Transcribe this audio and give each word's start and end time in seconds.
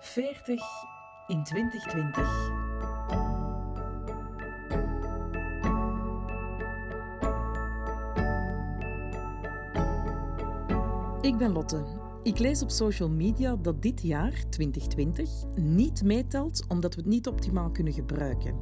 40 0.00 0.62
in 1.26 1.44
2020. 1.44 2.50
Ik 11.20 11.38
ben 11.38 11.52
Lotte. 11.52 11.84
Ik 12.22 12.38
lees 12.38 12.62
op 12.62 12.70
social 12.70 13.08
media 13.08 13.56
dat 13.56 13.82
dit 13.82 14.02
jaar, 14.02 14.44
2020, 14.48 15.30
niet 15.54 16.02
meetelt 16.02 16.64
omdat 16.68 16.94
we 16.94 17.00
het 17.00 17.10
niet 17.10 17.26
optimaal 17.26 17.70
kunnen 17.70 17.92
gebruiken. 17.92 18.54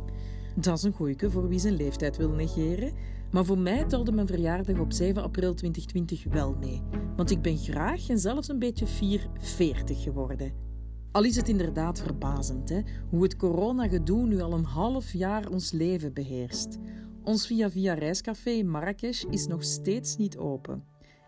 Dat 0.57 0.77
is 0.77 0.83
een 0.83 0.93
goeie 0.93 1.17
voor 1.29 1.49
wie 1.49 1.59
zijn 1.59 1.77
leeftijd 1.77 2.17
wil 2.17 2.31
negeren. 2.31 2.93
Maar 3.31 3.45
voor 3.45 3.59
mij 3.59 3.85
telde 3.85 4.13
mijn 4.13 4.27
verjaardag 4.27 4.79
op 4.79 4.93
7 4.93 5.23
april 5.23 5.55
2020 5.55 6.25
wel 6.25 6.55
mee. 6.61 6.83
Want 7.17 7.31
ik 7.31 7.43
ben 7.43 7.57
graag 7.57 8.09
en 8.09 8.19
zelfs 8.19 8.49
een 8.49 8.59
beetje 8.59 8.87
fier 8.87 9.27
40 9.39 10.03
geworden. 10.03 10.68
Al 11.13 11.25
is 11.25 11.37
het 11.37 11.49
inderdaad 11.49 12.01
verbazend 12.01 12.69
hè, 12.69 12.81
hoe 13.09 13.23
het 13.23 13.37
coronagedoe 13.37 14.27
nu 14.27 14.41
al 14.41 14.53
een 14.53 14.65
half 14.65 15.13
jaar 15.13 15.49
ons 15.49 15.73
leven 15.73 16.13
beheerst. 16.13 16.79
Ons 17.25 17.47
Via 17.47 17.71
Via 17.71 17.95
reiscafé 17.95 18.63
Marrakesh 18.63 19.23
is 19.23 19.47
nog 19.47 19.65
steeds 19.65 20.17
niet 20.17 20.37
open. 20.37 20.85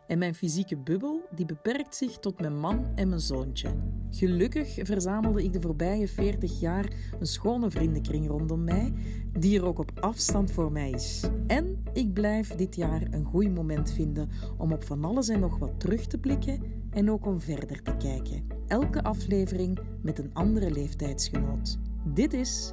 En 0.07 0.19
mijn 0.19 0.35
fysieke 0.35 0.77
bubbel 0.77 1.21
die 1.35 1.47
beperkt 1.47 1.95
zich 1.95 2.19
tot 2.19 2.41
mijn 2.41 2.59
man 2.59 2.87
en 2.95 3.09
mijn 3.09 3.21
zoontje. 3.21 3.69
Gelukkig 4.11 4.79
verzamelde 4.83 5.45
ik 5.45 5.53
de 5.53 5.61
voorbije 5.61 6.09
40 6.09 6.61
jaar 6.61 6.93
een 7.21 7.27
schone 7.27 7.71
vriendenkring 7.71 8.27
rondom 8.29 8.65
mij, 8.65 8.93
die 9.39 9.59
er 9.59 9.67
ook 9.67 9.79
op 9.79 10.01
afstand 10.01 10.51
voor 10.51 10.73
mij 10.73 10.91
is. 10.91 11.31
En 11.47 11.83
ik 11.93 12.13
blijf 12.13 12.55
dit 12.55 12.77
jaar 12.77 13.03
een 13.11 13.25
goed 13.25 13.55
moment 13.55 13.93
vinden 13.93 14.29
om 14.59 14.73
op 14.73 14.85
van 14.85 15.05
alles 15.05 15.29
en 15.29 15.41
nog 15.41 15.59
wat 15.59 15.81
terug 15.81 16.07
te 16.07 16.19
blikken 16.19 16.63
en 16.91 17.11
ook 17.11 17.27
om 17.27 17.41
verder 17.41 17.83
te 17.83 17.97
kijken. 17.97 18.47
Elke 18.67 19.03
aflevering 19.03 19.79
met 20.03 20.19
een 20.19 20.35
andere 20.35 20.71
leeftijdsgenoot. 20.71 21.79
Dit 22.05 22.33
is 22.33 22.73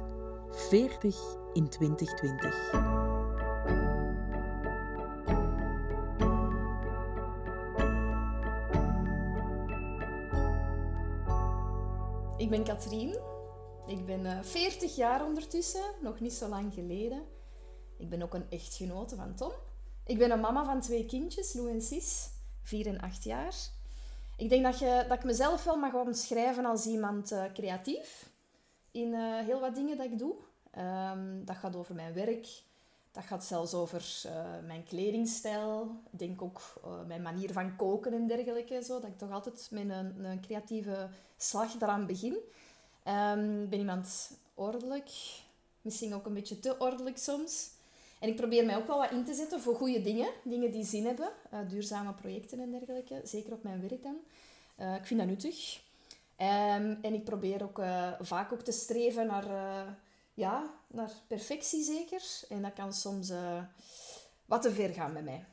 40 0.50 1.36
in 1.52 1.68
2020. 1.68 3.06
Ik 12.36 12.50
ben 12.50 12.64
Katrien. 12.64 13.16
Ik 13.86 14.06
ben 14.06 14.20
uh, 14.20 14.42
40 14.42 14.96
jaar 14.96 15.24
ondertussen, 15.24 15.94
nog 16.02 16.20
niet 16.20 16.32
zo 16.32 16.48
lang 16.48 16.74
geleden. 16.74 17.22
Ik 17.98 18.08
ben 18.08 18.22
ook 18.22 18.34
een 18.34 18.50
echtgenote 18.50 19.16
van 19.16 19.34
Tom. 19.34 19.52
Ik 20.04 20.18
ben 20.18 20.30
een 20.30 20.40
mama 20.40 20.64
van 20.64 20.80
twee 20.80 21.06
kindjes, 21.06 21.52
Lou 21.52 21.70
en 21.70 21.82
Sis, 21.82 22.30
4 22.62 22.86
en 22.86 23.00
8 23.00 23.24
jaar. 23.24 23.54
Ik 24.38 24.48
denk 24.48 24.64
dat, 24.64 24.78
je, 24.78 25.04
dat 25.08 25.18
ik 25.18 25.24
mezelf 25.24 25.64
wel 25.64 25.76
mag 25.76 25.94
omschrijven 25.94 26.64
als 26.64 26.86
iemand 26.86 27.32
uh, 27.32 27.44
creatief 27.54 28.28
in 28.90 29.08
uh, 29.08 29.38
heel 29.38 29.60
wat 29.60 29.74
dingen 29.74 29.96
dat 29.96 30.06
ik 30.06 30.18
doe. 30.18 30.34
Um, 30.78 31.44
dat 31.44 31.56
gaat 31.56 31.76
over 31.76 31.94
mijn 31.94 32.14
werk, 32.14 32.62
dat 33.12 33.24
gaat 33.24 33.44
zelfs 33.44 33.74
over 33.74 34.22
uh, 34.26 34.32
mijn 34.66 34.84
kledingstijl. 34.84 35.90
Ik 36.12 36.18
denk 36.18 36.42
ook 36.42 36.60
mijn 37.06 37.22
manier 37.22 37.52
van 37.52 37.76
koken 37.76 38.12
en 38.12 38.26
dergelijke. 38.26 38.82
Zo, 38.82 39.00
dat 39.00 39.10
ik 39.10 39.18
toch 39.18 39.30
altijd 39.30 39.68
met 39.70 39.88
een, 39.88 40.24
een 40.24 40.40
creatieve 40.40 41.08
slag 41.36 41.72
daaraan 41.72 42.06
begin. 42.06 42.36
Um, 43.08 43.62
ik 43.62 43.70
ben 43.70 43.78
iemand 43.78 44.30
ordelijk. 44.54 45.10
Misschien 45.82 46.14
ook 46.14 46.26
een 46.26 46.34
beetje 46.34 46.60
te 46.60 46.78
ordelijk 46.78 47.18
soms. 47.18 47.70
En 48.20 48.28
ik 48.28 48.36
probeer 48.36 48.64
mij 48.64 48.76
ook 48.76 48.86
wel 48.86 48.98
wat 48.98 49.10
in 49.10 49.24
te 49.24 49.34
zetten 49.34 49.60
voor 49.60 49.74
goede 49.74 50.02
dingen. 50.02 50.28
Dingen 50.44 50.70
die 50.70 50.84
zin 50.84 51.06
hebben. 51.06 51.28
Uh, 51.54 51.58
duurzame 51.68 52.12
projecten 52.12 52.60
en 52.60 52.70
dergelijke. 52.70 53.20
Zeker 53.24 53.52
op 53.52 53.62
mijn 53.62 53.80
werk 53.80 54.02
dan. 54.02 54.16
ik 54.96 55.06
vind 55.06 55.20
dat 55.20 55.28
nuttig. 55.28 55.80
Um, 56.40 56.98
en 57.02 57.14
ik 57.14 57.24
probeer 57.24 57.62
ook 57.62 57.80
vaak 58.20 58.52
ook 58.52 58.60
te 58.60 58.72
streven 58.72 59.26
naar 59.26 59.46
ja, 60.34 60.74
naar 60.86 61.10
perfectie 61.26 61.84
zeker. 61.84 62.22
En 62.48 62.62
dat 62.62 62.72
kan 62.72 62.92
soms 62.92 63.32
wat 64.44 64.62
te 64.62 64.72
ver 64.72 64.90
gaan 64.90 65.12
met 65.12 65.24
mij. 65.24 65.44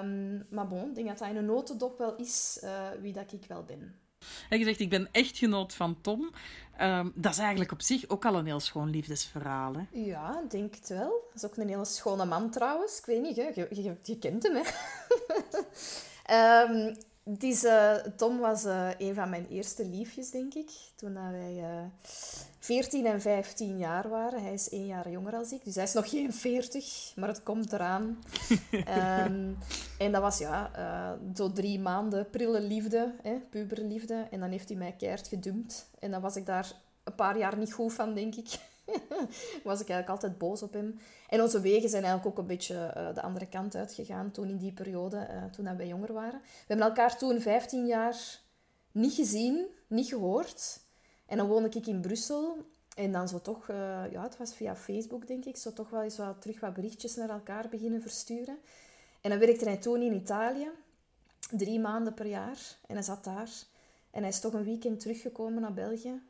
Um, 0.00 0.46
maar 0.50 0.68
bon, 0.68 0.88
ik 0.88 0.94
denk 0.94 1.08
dat 1.08 1.18
dat 1.18 1.28
in 1.28 1.36
een 1.36 1.44
notendop 1.44 1.98
wel 1.98 2.16
is 2.16 2.64
wie 3.00 3.12
dat 3.12 3.32
ik 3.32 3.44
wel 3.48 3.64
ben. 3.64 4.01
Je 4.50 4.64
zegt, 4.64 4.80
ik 4.80 4.90
ben 4.90 5.08
echtgenoot 5.12 5.74
van 5.74 5.96
Tom. 6.00 6.30
Um, 6.80 7.12
dat 7.14 7.32
is 7.32 7.38
eigenlijk 7.38 7.72
op 7.72 7.82
zich 7.82 8.08
ook 8.08 8.24
al 8.24 8.34
een 8.34 8.46
heel 8.46 8.60
schoon 8.60 8.90
liefdesverhaal. 8.90 9.74
Hè? 9.74 10.00
Ja, 10.00 10.42
denk 10.48 10.74
het 10.74 10.88
wel. 10.88 11.24
Dat 11.32 11.42
is 11.42 11.44
ook 11.44 11.56
een 11.56 11.68
hele 11.68 11.84
schone 11.84 12.24
man 12.24 12.50
trouwens. 12.50 12.98
Ik 12.98 13.04
weet 13.04 13.22
niet, 13.22 13.36
hè. 13.36 13.50
Je, 14.02 14.18
kent 14.18 14.42
hem, 14.42 14.62
hè. 14.62 14.62
um, 16.62 16.96
is, 17.38 17.64
uh, 17.64 17.94
Tom 18.16 18.38
was 18.38 18.64
uh, 18.64 18.88
een 18.98 19.14
van 19.14 19.30
mijn 19.30 19.46
eerste 19.48 19.86
liefjes, 19.86 20.30
denk 20.30 20.54
ik. 20.54 20.70
Toen 20.94 21.14
dat 21.14 21.30
wij 21.30 21.54
uh, 21.56 21.82
14 22.58 23.06
en 23.06 23.20
15 23.20 23.78
jaar 23.78 24.08
waren. 24.08 24.42
Hij 24.42 24.52
is 24.52 24.68
één 24.68 24.86
jaar 24.86 25.10
jonger 25.10 25.32
dan 25.32 25.46
ik. 25.50 25.64
Dus 25.64 25.74
hij 25.74 25.84
is 25.84 25.92
nog 25.92 26.10
geen 26.10 26.32
40, 26.32 27.12
maar 27.16 27.28
het 27.28 27.42
komt 27.42 27.72
eraan. 27.72 28.22
um, 28.70 29.58
en 30.04 30.12
dat 30.12 30.22
was 30.22 30.38
ja, 30.38 30.70
zo 31.34 31.52
drie 31.52 31.80
maanden 31.80 32.30
prille 32.30 32.60
liefde, 32.60 33.14
hè, 33.22 33.34
puberliefde. 33.50 34.26
En 34.30 34.40
dan 34.40 34.50
heeft 34.50 34.68
hij 34.68 34.78
mij 34.78 34.94
keihard 34.98 35.28
gedumpt. 35.28 35.88
En 35.98 36.10
dan 36.10 36.20
was 36.20 36.36
ik 36.36 36.46
daar 36.46 36.72
een 37.04 37.14
paar 37.14 37.38
jaar 37.38 37.56
niet 37.56 37.72
goed 37.72 37.92
van, 37.92 38.14
denk 38.14 38.34
ik. 38.34 38.58
was 39.64 39.80
ik 39.80 39.88
eigenlijk 39.88 40.08
altijd 40.08 40.38
boos 40.38 40.62
op 40.62 40.72
hem. 40.72 40.98
En 41.28 41.42
onze 41.42 41.60
wegen 41.60 41.88
zijn 41.88 42.04
eigenlijk 42.04 42.32
ook 42.32 42.42
een 42.42 42.50
beetje 42.56 42.94
uh, 42.96 43.14
de 43.14 43.22
andere 43.22 43.46
kant 43.46 43.74
uitgegaan 43.74 44.30
toen 44.30 44.48
in 44.48 44.56
die 44.56 44.72
periode, 44.72 45.28
uh, 45.30 45.44
toen 45.44 45.76
wij 45.76 45.86
jonger 45.86 46.12
waren. 46.12 46.40
We 46.40 46.64
hebben 46.66 46.86
elkaar 46.86 47.18
toen 47.18 47.40
15 47.40 47.86
jaar 47.86 48.40
niet 48.92 49.12
gezien, 49.12 49.66
niet 49.86 50.08
gehoord. 50.08 50.80
En 51.26 51.36
dan 51.36 51.46
woonde 51.46 51.68
ik 51.68 51.86
in 51.86 52.00
Brussel. 52.00 52.56
En 52.94 53.12
dan 53.12 53.28
zo 53.28 53.40
toch, 53.40 53.68
uh, 53.68 53.76
ja, 54.10 54.22
het 54.22 54.36
was 54.36 54.54
via 54.54 54.76
Facebook 54.76 55.26
denk 55.26 55.44
ik, 55.44 55.56
zo 55.56 55.72
toch 55.72 55.90
wel 55.90 56.02
eens 56.02 56.16
wat, 56.16 56.40
terug 56.40 56.60
wat 56.60 56.74
berichtjes 56.74 57.16
naar 57.16 57.30
elkaar 57.30 57.68
beginnen 57.68 58.02
versturen. 58.02 58.58
En 59.20 59.30
dan 59.30 59.38
werkte 59.38 59.64
hij 59.64 59.76
toen 59.76 60.02
in 60.02 60.14
Italië, 60.14 60.68
drie 61.50 61.80
maanden 61.80 62.14
per 62.14 62.26
jaar. 62.26 62.76
En 62.86 62.94
hij 62.94 63.04
zat 63.04 63.24
daar. 63.24 63.50
En 64.10 64.20
hij 64.20 64.28
is 64.28 64.40
toch 64.40 64.52
een 64.52 64.64
weekend 64.64 65.00
teruggekomen 65.00 65.60
naar 65.60 65.72
België. 65.72 66.22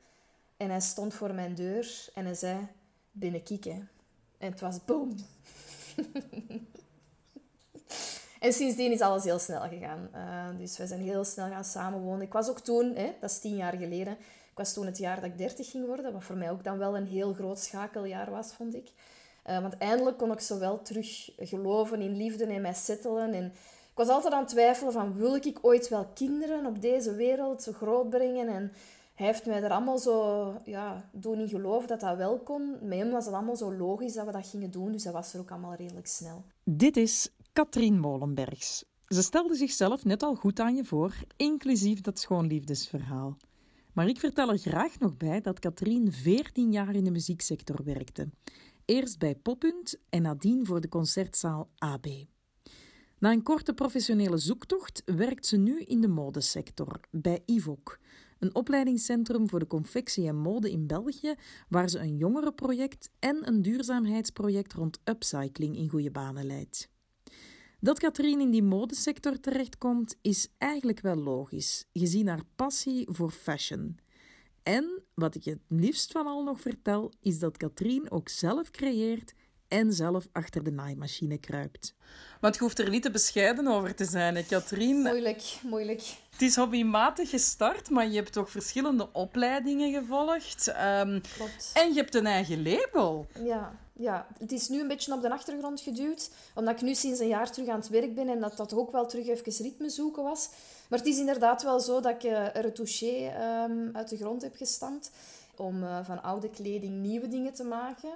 En 0.62 0.70
hij 0.70 0.80
stond 0.80 1.14
voor 1.14 1.34
mijn 1.34 1.54
deur 1.54 2.08
en 2.14 2.24
hij 2.24 2.34
zei, 2.34 2.68
binnen 3.10 3.42
kieken. 3.42 3.90
En 4.38 4.50
het 4.50 4.60
was 4.60 4.84
boom. 4.84 5.16
en 8.40 8.52
sindsdien 8.52 8.92
is 8.92 9.00
alles 9.00 9.24
heel 9.24 9.38
snel 9.38 9.60
gegaan. 9.60 10.08
Uh, 10.14 10.58
dus 10.58 10.78
we 10.78 10.86
zijn 10.86 11.00
heel 11.00 11.24
snel 11.24 11.48
gaan 11.48 11.64
samenwonen. 11.64 12.26
Ik 12.26 12.32
was 12.32 12.48
ook 12.48 12.60
toen, 12.60 12.94
hè, 12.94 13.14
dat 13.20 13.30
is 13.30 13.38
tien 13.38 13.56
jaar 13.56 13.76
geleden, 13.76 14.12
ik 14.50 14.58
was 14.58 14.72
toen 14.72 14.86
het 14.86 14.98
jaar 14.98 15.20
dat 15.20 15.24
ik 15.24 15.38
dertig 15.38 15.70
ging 15.70 15.86
worden, 15.86 16.12
wat 16.12 16.24
voor 16.24 16.36
mij 16.36 16.50
ook 16.50 16.64
dan 16.64 16.78
wel 16.78 16.96
een 16.96 17.06
heel 17.06 17.32
groot 17.32 17.58
schakeljaar 17.58 18.30
was, 18.30 18.52
vond 18.52 18.74
ik. 18.74 18.90
Uh, 19.46 19.60
want 19.60 19.78
eindelijk 19.78 20.18
kon 20.18 20.32
ik 20.32 20.40
zo 20.40 20.58
wel 20.58 20.82
terug 20.82 21.30
geloven 21.36 22.00
in 22.00 22.16
liefde 22.16 22.46
en 22.46 22.62
mij 22.62 22.74
settelen. 22.74 23.32
En 23.32 23.44
ik 23.90 23.98
was 23.98 24.08
altijd 24.08 24.32
aan 24.32 24.40
het 24.40 24.48
twijfelen 24.48 24.92
van, 24.92 25.16
wil 25.16 25.34
ik 25.34 25.58
ooit 25.62 25.88
wel 25.88 26.06
kinderen 26.14 26.66
op 26.66 26.82
deze 26.82 27.14
wereld 27.14 27.62
zo 27.62 27.72
groot 27.72 28.10
brengen? 28.10 28.48
En 28.48 28.72
hij 29.14 29.26
heeft 29.26 29.46
mij 29.46 29.62
er 29.62 29.70
allemaal 29.70 29.98
zo 29.98 30.46
ja, 30.64 31.10
doen 31.12 31.38
in 31.38 31.48
geloven 31.48 31.88
dat 31.88 32.00
dat 32.00 32.16
wel 32.16 32.38
kon. 32.38 32.76
Met 32.82 32.98
hem 32.98 33.10
was 33.10 33.24
het 33.24 33.34
allemaal 33.34 33.56
zo 33.56 33.74
logisch 33.74 34.14
dat 34.14 34.26
we 34.26 34.32
dat 34.32 34.46
gingen 34.46 34.70
doen, 34.70 34.92
dus 34.92 35.02
dat 35.02 35.12
was 35.12 35.34
er 35.34 35.40
ook 35.40 35.50
allemaal 35.50 35.74
redelijk 35.74 36.06
snel. 36.06 36.44
Dit 36.64 36.96
is 36.96 37.28
Katrien 37.52 37.98
Molenbergs. 38.00 38.84
Ze 39.06 39.22
stelde 39.22 39.54
zichzelf 39.54 40.04
net 40.04 40.22
al 40.22 40.34
goed 40.34 40.60
aan 40.60 40.74
je 40.74 40.84
voor, 40.84 41.14
inclusief 41.36 42.00
dat 42.00 42.18
schoonliefdesverhaal. 42.18 43.36
Maar 43.92 44.08
ik 44.08 44.18
vertel 44.18 44.50
er 44.50 44.58
graag 44.58 44.98
nog 44.98 45.16
bij 45.16 45.40
dat 45.40 45.58
Katrien 45.58 46.12
14 46.12 46.72
jaar 46.72 46.94
in 46.94 47.04
de 47.04 47.10
muzieksector 47.10 47.84
werkte. 47.84 48.28
Eerst 48.84 49.18
bij 49.18 49.34
Poppunt 49.34 49.98
en 50.08 50.22
nadien 50.22 50.66
voor 50.66 50.80
de 50.80 50.88
concertzaal 50.88 51.68
AB. 51.78 52.06
Na 53.18 53.32
een 53.32 53.42
korte 53.42 53.74
professionele 53.74 54.38
zoektocht 54.38 55.02
werkt 55.04 55.46
ze 55.46 55.56
nu 55.56 55.80
in 55.80 56.00
de 56.00 56.08
modesector, 56.08 57.00
bij 57.10 57.42
IVOC, 57.46 57.98
een 58.42 58.54
opleidingscentrum 58.54 59.48
voor 59.48 59.58
de 59.58 59.66
confectie 59.66 60.26
en 60.26 60.36
mode 60.36 60.70
in 60.70 60.86
België, 60.86 61.34
waar 61.68 61.88
ze 61.88 61.98
een 61.98 62.16
jongerenproject 62.16 63.10
en 63.18 63.48
een 63.48 63.62
duurzaamheidsproject 63.62 64.72
rond 64.72 65.00
upcycling 65.04 65.76
in 65.76 65.88
goede 65.88 66.10
banen 66.10 66.46
leidt. 66.46 66.90
Dat 67.80 67.98
Katrien 67.98 68.40
in 68.40 68.50
die 68.50 68.62
modesector 68.62 69.40
terechtkomt, 69.40 70.16
is 70.20 70.48
eigenlijk 70.58 71.00
wel 71.00 71.16
logisch, 71.16 71.86
gezien 71.92 72.28
haar 72.28 72.44
passie 72.56 73.08
voor 73.10 73.30
fashion. 73.30 73.98
En 74.62 75.02
wat 75.14 75.34
ik 75.34 75.44
het 75.44 75.60
liefst 75.68 76.12
van 76.12 76.26
al 76.26 76.42
nog 76.42 76.60
vertel, 76.60 77.12
is 77.20 77.38
dat 77.38 77.56
Katrien 77.56 78.10
ook 78.10 78.28
zelf 78.28 78.70
creëert 78.70 79.34
en 79.72 79.92
zelf 79.92 80.26
achter 80.32 80.64
de 80.64 80.70
naaimachine 80.70 81.38
kruipt. 81.38 81.94
Maar 82.40 82.52
je 82.52 82.58
hoeft 82.58 82.78
er 82.78 82.88
niet 82.88 83.02
te 83.02 83.10
bescheiden 83.10 83.66
over 83.66 83.94
te 83.94 84.04
zijn, 84.04 84.46
Katrien. 84.46 85.00
Moeilijk, 85.00 85.58
moeilijk. 85.62 86.02
Het 86.30 86.42
is 86.42 86.56
hobbymatig 86.56 87.30
gestart, 87.30 87.90
maar 87.90 88.08
je 88.08 88.16
hebt 88.16 88.32
toch 88.32 88.50
verschillende 88.50 89.12
opleidingen 89.12 89.92
gevolgd. 89.92 90.68
Um, 90.68 91.20
Klopt. 91.36 91.70
En 91.74 91.88
je 91.88 91.94
hebt 91.94 92.14
een 92.14 92.26
eigen 92.26 92.62
label. 92.62 93.26
Ja, 93.44 93.78
ja, 93.92 94.26
het 94.38 94.52
is 94.52 94.68
nu 94.68 94.80
een 94.80 94.88
beetje 94.88 95.12
op 95.12 95.20
de 95.22 95.30
achtergrond 95.30 95.80
geduwd, 95.80 96.30
omdat 96.54 96.74
ik 96.74 96.82
nu 96.82 96.94
sinds 96.94 97.20
een 97.20 97.28
jaar 97.28 97.50
terug 97.50 97.68
aan 97.68 97.78
het 97.78 97.88
werk 97.88 98.14
ben 98.14 98.28
en 98.28 98.40
dat 98.40 98.56
dat 98.56 98.74
ook 98.74 98.92
wel 98.92 99.06
terug 99.06 99.26
even 99.26 99.64
ritme 99.64 99.90
zoeken 99.90 100.22
was. 100.22 100.48
Maar 100.88 100.98
het 100.98 101.08
is 101.08 101.18
inderdaad 101.18 101.62
wel 101.62 101.80
zo 101.80 102.00
dat 102.00 102.14
ik 102.14 102.24
uh, 102.24 102.46
retouché 102.52 103.32
um, 103.66 103.90
uit 103.92 104.08
de 104.08 104.16
grond 104.16 104.42
heb 104.42 104.56
gestampt 104.56 105.10
om 105.56 105.82
uh, 105.82 105.98
van 106.04 106.22
oude 106.22 106.50
kleding 106.50 107.02
nieuwe 107.02 107.28
dingen 107.28 107.52
te 107.52 107.64
maken. 107.64 108.10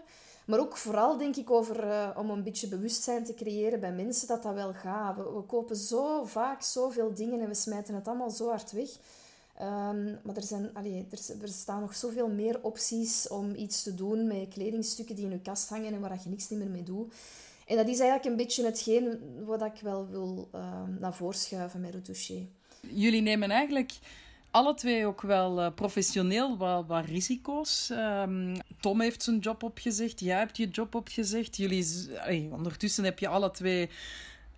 Maar 0.46 0.58
ook 0.58 0.76
vooral 0.76 1.16
denk 1.16 1.36
ik 1.36 1.50
over 1.50 1.84
uh, 1.84 2.10
om 2.16 2.30
een 2.30 2.42
beetje 2.42 2.68
bewustzijn 2.68 3.24
te 3.24 3.34
creëren 3.34 3.80
bij 3.80 3.92
mensen 3.92 4.28
dat 4.28 4.42
dat 4.42 4.54
wel 4.54 4.72
gaat. 4.72 5.16
We, 5.16 5.42
kopen 5.46 5.76
zo 5.76 6.24
vaak 6.24 6.62
zoveel 6.62 7.14
dingen 7.14 7.40
en 7.40 7.48
we 7.48 7.54
smijten 7.54 7.94
het 7.94 8.08
allemaal 8.08 8.30
zo 8.30 8.48
hard 8.48 8.72
weg. 8.72 8.88
Um, 9.60 10.18
maar 10.22 10.36
er, 10.36 10.42
zijn, 10.42 10.70
allee, 10.72 11.06
er, 11.10 11.42
er, 11.42 11.48
staan 11.48 11.80
nog 11.80 11.94
zoveel 11.94 12.28
meer 12.28 12.58
opties 12.62 13.28
om 13.28 13.54
iets 13.54 13.82
te 13.82 13.94
doen 13.94 14.26
met 14.26 14.48
kledingstukken 14.48 15.16
die 15.16 15.24
in 15.24 15.30
je 15.30 15.40
kast 15.40 15.68
hangen 15.68 15.94
en 15.94 16.00
waar 16.00 16.18
je 16.24 16.28
niks 16.28 16.48
meer 16.48 16.70
mee 16.70 16.82
doet. 16.82 17.14
En 17.66 17.76
dat 17.76 17.88
is 17.88 17.98
eigenlijk 17.98 18.24
een 18.24 18.36
beetje 18.36 18.64
hetgeen 18.64 19.20
wat 19.44 19.62
ik 19.62 19.80
wel 19.82 20.06
wil 20.08 20.48
uh, 20.54 20.82
naar 20.98 21.14
voren 21.14 21.38
schuiven 21.38 21.80
met 21.80 21.94
Retouché. 21.94 22.46
Jullie 22.80 23.22
nemen 23.22 23.50
eigenlijk 23.50 23.92
alle 24.56 24.74
twee 24.74 25.06
ook 25.06 25.20
wel 25.20 25.58
uh, 25.58 25.66
professioneel 25.74 26.56
wat, 26.56 26.86
wat 26.86 27.04
risico's. 27.04 27.90
Um, 27.90 28.56
Tom 28.80 29.00
heeft 29.00 29.22
zijn 29.22 29.38
job 29.38 29.62
opgezegd, 29.62 30.20
jij 30.20 30.38
hebt 30.38 30.56
je 30.56 30.68
job 30.68 30.94
opgezegd. 30.94 31.56
Jullie, 31.56 31.86
allee, 32.20 32.48
ondertussen 32.52 33.04
heb 33.04 33.18
je 33.18 33.28
alle 33.28 33.50
twee 33.50 33.90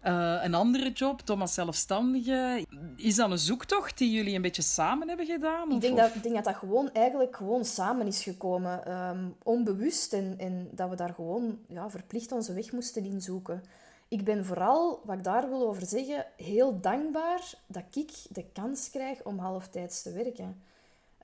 uh, 0.05 0.41
een 0.43 0.55
andere 0.55 0.93
job, 0.93 1.21
Thomas 1.21 1.55
zelfstandige. 1.55 2.67
Is 2.97 3.15
dat 3.15 3.31
een 3.31 3.39
zoektocht 3.39 3.99
die 3.99 4.11
jullie 4.11 4.35
een 4.35 4.43
beetje 4.43 4.63
samen 4.63 5.09
hebben 5.09 5.27
gedaan? 5.27 5.71
Ik 5.73 5.81
denk, 5.81 5.97
dat, 5.97 6.15
ik 6.15 6.23
denk 6.23 6.35
dat 6.35 6.45
dat 6.45 6.55
gewoon 6.55 6.93
eigenlijk 6.93 7.37
gewoon 7.37 7.65
samen 7.65 8.07
is 8.07 8.23
gekomen. 8.23 8.93
Um, 8.93 9.35
onbewust. 9.43 10.13
En, 10.13 10.35
en 10.39 10.69
dat 10.73 10.89
we 10.89 10.97
daar 10.97 11.15
gewoon 11.15 11.59
ja, 11.69 11.91
verplicht 11.91 12.33
onze 12.33 12.53
weg 12.53 12.73
moesten 12.73 13.05
inzoeken. 13.05 13.63
Ik 14.09 14.25
ben 14.25 14.45
vooral, 14.45 15.01
wat 15.05 15.17
ik 15.17 15.25
daar 15.25 15.49
wil 15.49 15.69
over 15.69 15.87
zeggen, 15.87 16.27
heel 16.37 16.81
dankbaar 16.81 17.55
dat 17.67 17.83
ik 17.93 18.13
de 18.29 18.45
kans 18.53 18.91
krijg 18.91 19.25
om 19.25 19.39
halftijds 19.39 20.03
te 20.03 20.13
werken. 20.13 20.63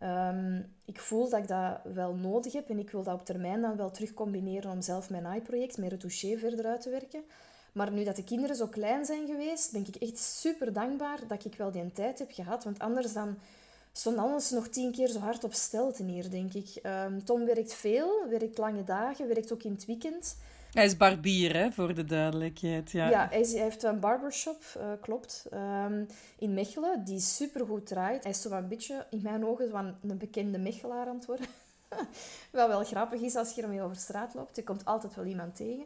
Um, 0.02 0.74
ik 0.84 1.00
voel 1.00 1.28
dat 1.28 1.40
ik 1.40 1.48
dat 1.48 1.80
wel 1.94 2.14
nodig 2.14 2.52
heb 2.52 2.68
en 2.68 2.78
ik 2.78 2.90
wil 2.90 3.02
dat 3.02 3.14
op 3.14 3.24
termijn 3.24 3.60
dan 3.60 3.76
wel 3.76 3.90
terug 3.90 4.14
combineren 4.14 4.70
om 4.70 4.82
zelf 4.82 5.10
mijn 5.10 5.26
AI-project, 5.26 5.78
mijn 5.78 5.90
retouché, 5.90 6.38
verder 6.38 6.66
uit 6.66 6.80
te 6.80 6.90
werken. 6.90 7.24
Maar 7.72 7.92
nu 7.92 8.04
dat 8.04 8.16
de 8.16 8.24
kinderen 8.24 8.56
zo 8.56 8.66
klein 8.66 9.04
zijn 9.04 9.26
geweest, 9.26 9.72
ben 9.72 9.86
ik 9.86 9.96
echt 9.96 10.18
super 10.18 10.72
dankbaar 10.72 11.18
dat 11.28 11.44
ik 11.44 11.54
wel 11.54 11.70
die 11.70 11.92
tijd 11.92 12.18
heb 12.18 12.32
gehad. 12.32 12.64
Want 12.64 12.78
anders 12.78 13.12
dan 13.12 13.38
stond 13.92 14.16
alles 14.16 14.50
nog 14.50 14.68
tien 14.68 14.92
keer 14.92 15.08
zo 15.08 15.18
hard 15.18 15.44
op 15.44 15.52
stelten 15.52 16.06
hier, 16.06 16.30
denk 16.30 16.54
ik. 16.54 16.80
Um, 16.82 17.24
Tom 17.24 17.44
werkt 17.44 17.74
veel, 17.74 18.28
werkt 18.28 18.58
lange 18.58 18.84
dagen, 18.84 19.28
werkt 19.28 19.52
ook 19.52 19.62
in 19.62 19.72
het 19.72 19.84
weekend. 19.84 20.36
Hij 20.74 20.84
is 20.84 20.96
barbier, 20.96 21.56
hè, 21.56 21.72
voor 21.72 21.94
de 21.94 22.04
duidelijkheid. 22.04 22.90
Ja, 22.90 23.08
ja 23.08 23.28
hij, 23.30 23.46
heeft 23.46 23.82
een 23.82 24.00
barbershop, 24.00 24.62
uh, 24.76 24.84
klopt, 25.00 25.46
um, 25.52 26.06
in 26.38 26.54
Mechelen, 26.54 27.04
die 27.04 27.20
supergoed 27.20 27.86
draait. 27.86 28.22
Hij 28.22 28.32
is 28.32 28.42
zo 28.42 28.50
een 28.50 28.68
beetje, 28.68 29.06
in 29.10 29.20
mijn 29.22 29.46
ogen, 29.46 29.68
zo 29.68 29.76
een 29.76 30.18
bekende 30.18 30.58
Mechelaar 30.58 31.06
aan 31.06 31.22
worden. 31.26 31.46
Wat 32.50 32.68
wel 32.68 32.84
grappig 32.84 33.20
is 33.20 33.36
als 33.36 33.54
je 33.54 33.62
ermee 33.62 33.82
over 33.82 33.96
straat 33.96 34.34
loopt. 34.34 34.56
Je 34.56 34.64
komt 34.64 34.84
altijd 34.84 35.14
wel 35.14 35.24
iemand 35.24 35.56
tegen. 35.56 35.84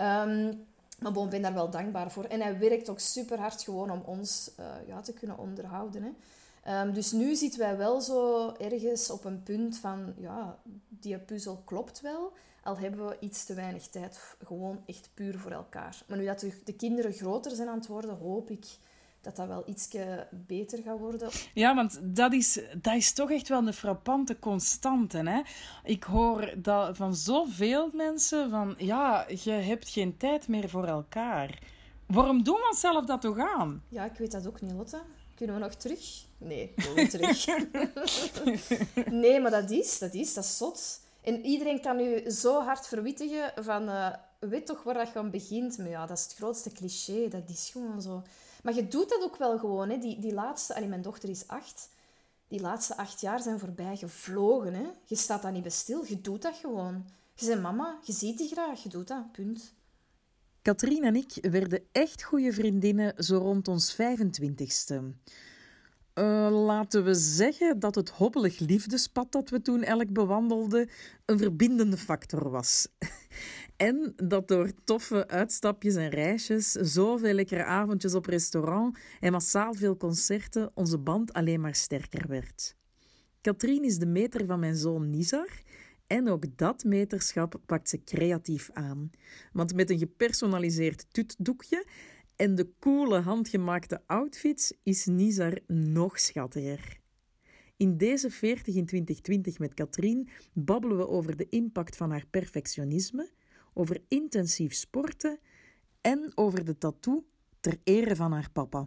Um, 0.00 0.66
maar 0.98 1.12
bon, 1.12 1.24
ik 1.24 1.30
ben 1.30 1.42
daar 1.42 1.54
wel 1.54 1.70
dankbaar 1.70 2.10
voor. 2.10 2.24
En 2.24 2.40
hij 2.40 2.58
werkt 2.58 2.88
ook 2.88 3.00
super 3.00 3.38
hard 3.38 3.62
gewoon 3.62 3.90
om 3.90 4.02
ons 4.04 4.50
uh, 4.60 4.66
ja, 4.86 5.00
te 5.00 5.12
kunnen 5.12 5.38
onderhouden. 5.38 6.02
Hè. 6.02 6.80
Um, 6.80 6.92
dus 6.92 7.12
nu 7.12 7.34
zitten 7.34 7.58
wij 7.58 7.76
wel 7.76 8.00
zo 8.00 8.52
ergens 8.52 9.10
op 9.10 9.24
een 9.24 9.42
punt 9.42 9.78
van, 9.78 10.14
ja, 10.16 10.58
die 10.88 11.18
puzzel 11.18 11.62
klopt 11.64 12.00
wel. 12.00 12.32
Al 12.62 12.78
hebben 12.78 13.08
we 13.08 13.16
iets 13.20 13.44
te 13.44 13.54
weinig 13.54 13.86
tijd, 13.86 14.36
gewoon 14.44 14.82
echt 14.86 15.10
puur 15.14 15.38
voor 15.38 15.50
elkaar. 15.50 16.02
Maar 16.06 16.18
nu 16.18 16.24
dat 16.24 16.44
de 16.64 16.74
kinderen 16.76 17.12
groter 17.12 17.56
zijn 17.56 17.68
aan 17.68 17.78
het 17.78 17.86
worden, 17.86 18.16
hoop 18.16 18.50
ik 18.50 18.66
dat 19.22 19.36
dat 19.36 19.46
wel 19.46 19.62
iets 19.66 19.88
beter 20.30 20.82
gaat 20.82 20.98
worden. 20.98 21.28
Ja, 21.54 21.74
want 21.74 22.00
dat 22.02 22.32
is, 22.32 22.60
dat 22.82 22.94
is 22.94 23.12
toch 23.12 23.30
echt 23.30 23.48
wel 23.48 23.66
een 23.66 23.72
frappante 23.72 24.38
constante. 24.38 25.18
Hè? 25.18 25.40
Ik 25.84 26.02
hoor 26.02 26.54
dat 26.56 26.96
van 26.96 27.14
zoveel 27.14 27.90
mensen 27.92 28.50
van... 28.50 28.74
Ja, 28.78 29.26
je 29.28 29.50
hebt 29.50 29.88
geen 29.88 30.16
tijd 30.16 30.48
meer 30.48 30.68
voor 30.68 30.86
elkaar. 30.86 31.58
Waarom 32.06 32.42
doen 32.42 32.54
we 32.54 32.68
onszelf 32.70 33.04
dat 33.04 33.20
toch 33.20 33.38
aan? 33.38 33.82
Ja, 33.88 34.04
ik 34.04 34.18
weet 34.18 34.32
dat 34.32 34.46
ook 34.46 34.60
niet, 34.60 34.72
Lotte. 34.72 35.00
Kunnen 35.34 35.56
we 35.56 35.62
nog 35.62 35.74
terug? 35.74 36.24
Nee, 36.38 36.72
we 36.76 37.06
terug. 37.06 37.46
nee, 39.22 39.40
maar 39.40 39.50
dat 39.50 39.70
is, 39.70 39.98
dat 39.98 40.14
is, 40.14 40.34
dat 40.34 40.44
is 40.44 40.56
zot. 40.56 41.00
En 41.22 41.44
iedereen 41.44 41.80
kan 41.80 42.00
u 42.00 42.30
zo 42.30 42.60
hard 42.60 42.86
verwittigen 42.86 43.52
van... 43.64 43.88
Uh, 43.88 44.14
weet 44.38 44.66
toch 44.66 44.82
waar 44.82 44.94
dat 44.94 45.16
aan 45.16 45.30
begint? 45.30 45.78
Maar 45.78 45.88
ja, 45.88 46.06
dat 46.06 46.18
is 46.18 46.24
het 46.24 46.34
grootste 46.34 46.72
cliché. 46.72 47.28
Dat 47.28 47.48
is 47.48 47.70
gewoon 47.72 48.02
zo... 48.02 48.22
Maar 48.62 48.74
je 48.74 48.88
doet 48.88 49.08
dat 49.08 49.22
ook 49.22 49.36
wel 49.36 49.58
gewoon. 49.58 49.90
Hè. 49.90 49.98
Die, 49.98 50.18
die 50.18 50.32
laatste... 50.32 50.74
Allee, 50.74 50.88
mijn 50.88 51.02
dochter 51.02 51.28
is 51.28 51.46
acht. 51.46 51.88
Die 52.48 52.60
laatste 52.60 52.96
acht 52.96 53.20
jaar 53.20 53.40
zijn 53.40 53.58
voorbij 53.58 53.96
gevlogen. 53.96 54.74
Hè. 54.74 54.86
Je 55.04 55.16
staat 55.16 55.42
daar 55.42 55.52
niet 55.52 55.62
bij 55.62 55.70
stil. 55.70 56.04
Je 56.06 56.20
doet 56.20 56.42
dat 56.42 56.56
gewoon. 56.56 57.06
Je 57.34 57.46
bent 57.46 57.62
mama. 57.62 57.98
Je 58.04 58.12
ziet 58.12 58.38
die 58.38 58.48
graag. 58.48 58.82
Je 58.82 58.88
doet 58.88 59.08
dat. 59.08 59.32
Punt. 59.32 59.74
Katrien 60.62 61.04
en 61.04 61.16
ik 61.16 61.38
werden 61.40 61.82
echt 61.92 62.22
goede 62.22 62.52
vriendinnen 62.52 63.24
zo 63.24 63.38
rond 63.38 63.68
ons 63.68 63.96
25ste. 63.96 64.94
Uh, 66.14 66.64
laten 66.66 67.04
we 67.04 67.14
zeggen 67.14 67.78
dat 67.78 67.94
het 67.94 68.10
hobbelig 68.10 68.58
liefdespad 68.58 69.32
dat 69.32 69.50
we 69.50 69.62
toen 69.62 69.82
elk 69.82 70.12
bewandelden 70.12 70.88
een 71.24 71.38
verbindende 71.38 71.96
factor 71.96 72.50
was. 72.50 72.88
en 73.76 74.12
dat 74.16 74.48
door 74.48 74.72
toffe 74.84 75.28
uitstapjes 75.28 75.94
en 75.94 76.08
reisjes, 76.08 76.72
zoveel 76.72 77.32
lekkere 77.32 77.64
avondjes 77.64 78.14
op 78.14 78.26
restaurant 78.26 78.98
en 79.20 79.32
massaal 79.32 79.74
veel 79.74 79.96
concerten 79.96 80.70
onze 80.74 80.98
band 80.98 81.32
alleen 81.32 81.60
maar 81.60 81.74
sterker 81.74 82.28
werd. 82.28 82.76
Katrien 83.40 83.84
is 83.84 83.98
de 83.98 84.06
meter 84.06 84.46
van 84.46 84.60
mijn 84.60 84.76
zoon 84.76 85.10
Nizar 85.10 85.48
en 86.06 86.28
ook 86.28 86.44
dat 86.56 86.84
meterschap 86.84 87.60
pakt 87.66 87.88
ze 87.88 88.04
creatief 88.04 88.70
aan. 88.72 89.10
Want 89.52 89.74
met 89.74 89.90
een 89.90 89.98
gepersonaliseerd 89.98 91.06
tutdoekje 91.10 91.86
en 92.42 92.54
de 92.54 92.72
coole 92.78 93.20
handgemaakte 93.20 94.00
outfits 94.06 94.72
is 94.82 95.06
Nizar 95.06 95.58
nog 95.66 96.20
schattiger. 96.20 97.00
In 97.76 97.96
deze 97.96 98.30
40 98.30 98.74
in 98.74 98.86
2020 98.86 99.58
met 99.58 99.74
Katrien 99.74 100.28
babbelen 100.52 100.96
we 100.96 101.08
over 101.08 101.36
de 101.36 101.46
impact 101.48 101.96
van 101.96 102.10
haar 102.10 102.24
perfectionisme, 102.30 103.30
over 103.74 104.02
intensief 104.08 104.74
sporten 104.74 105.38
en 106.00 106.32
over 106.34 106.64
de 106.64 106.78
tattoo 106.78 107.24
ter 107.60 107.78
ere 107.84 108.16
van 108.16 108.32
haar 108.32 108.50
papa. 108.52 108.86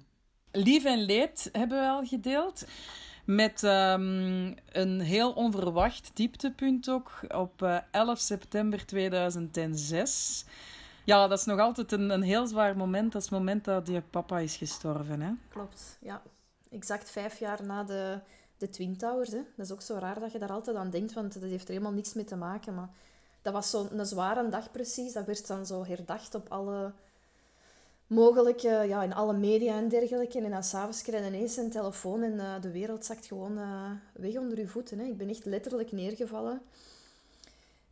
Lief 0.52 0.86
en 0.86 1.06
leed 1.06 1.50
hebben 1.52 1.80
we 1.80 1.88
al 1.88 2.06
gedeeld. 2.06 2.68
Met 3.26 3.64
um, 3.64 4.54
een 4.72 5.00
heel 5.00 5.32
onverwacht 5.32 6.12
dieptepunt 6.14 6.90
ook 6.90 7.20
op 7.28 7.62
11 7.92 8.10
eh, 8.10 8.16
september 8.16 8.86
2006. 8.86 10.46
Ja, 11.06 11.28
dat 11.28 11.40
is 11.40 11.46
nog 11.46 11.60
altijd 11.60 11.92
een, 11.92 12.10
een 12.10 12.22
heel 12.22 12.48
zwaar 12.48 12.78
moment. 12.78 13.12
Dat 13.12 13.22
is 13.22 13.30
het 13.30 13.38
moment 13.38 13.66
dat 13.66 13.88
je 13.88 14.02
papa 14.02 14.40
is 14.40 14.56
gestorven. 14.56 15.22
Hè? 15.22 15.32
Klopt, 15.50 15.98
ja. 16.02 16.22
Exact 16.70 17.10
vijf 17.10 17.40
jaar 17.40 17.64
na 17.64 17.84
de, 17.84 18.20
de 18.58 18.70
Twin 18.70 18.98
Towers. 18.98 19.32
Hè. 19.32 19.42
Dat 19.56 19.66
is 19.66 19.72
ook 19.72 19.82
zo 19.82 19.96
raar 19.96 20.20
dat 20.20 20.32
je 20.32 20.40
daar 20.40 20.52
altijd 20.52 20.78
aan 20.78 20.90
denkt, 20.90 21.14
want 21.14 21.34
dat 21.34 21.50
heeft 21.50 21.64
er 21.64 21.74
helemaal 21.74 21.92
niks 21.92 22.14
mee 22.14 22.26
te 22.26 22.36
maken. 22.36 22.74
Maar 22.74 22.90
dat 23.42 23.54
was 23.54 23.70
zo'n 23.70 23.90
zware 24.02 24.50
dag 24.50 24.72
precies. 24.72 25.14
Dat 25.14 25.26
werd 25.26 25.48
dan 25.48 25.66
zo 25.66 25.86
herdacht 25.86 26.36
op 26.36 26.52
alle 26.52 26.92
mogelijke, 28.08 28.70
ja, 28.88 29.04
in 29.04 29.14
alle 29.14 29.34
media 29.34 29.78
en 29.78 29.90
dergelijke. 29.90 30.42
En 30.42 30.50
dan 30.50 30.64
s'avonds 30.64 31.02
krijg 31.02 31.28
ineens 31.28 31.58
een 31.58 31.72
telefoon 31.72 32.24
en 32.24 32.34
uh, 32.34 32.62
de 32.62 32.72
wereld 32.72 33.06
zakt 33.06 33.26
gewoon 33.26 33.58
uh, 33.58 33.92
weg 34.14 34.38
onder 34.38 34.58
je 34.58 34.68
voeten. 34.68 35.00
Hè. 35.00 35.06
Ik 35.06 35.18
ben 35.18 35.30
echt 35.30 35.46
letterlijk 35.46 35.92
neergevallen 35.92 36.62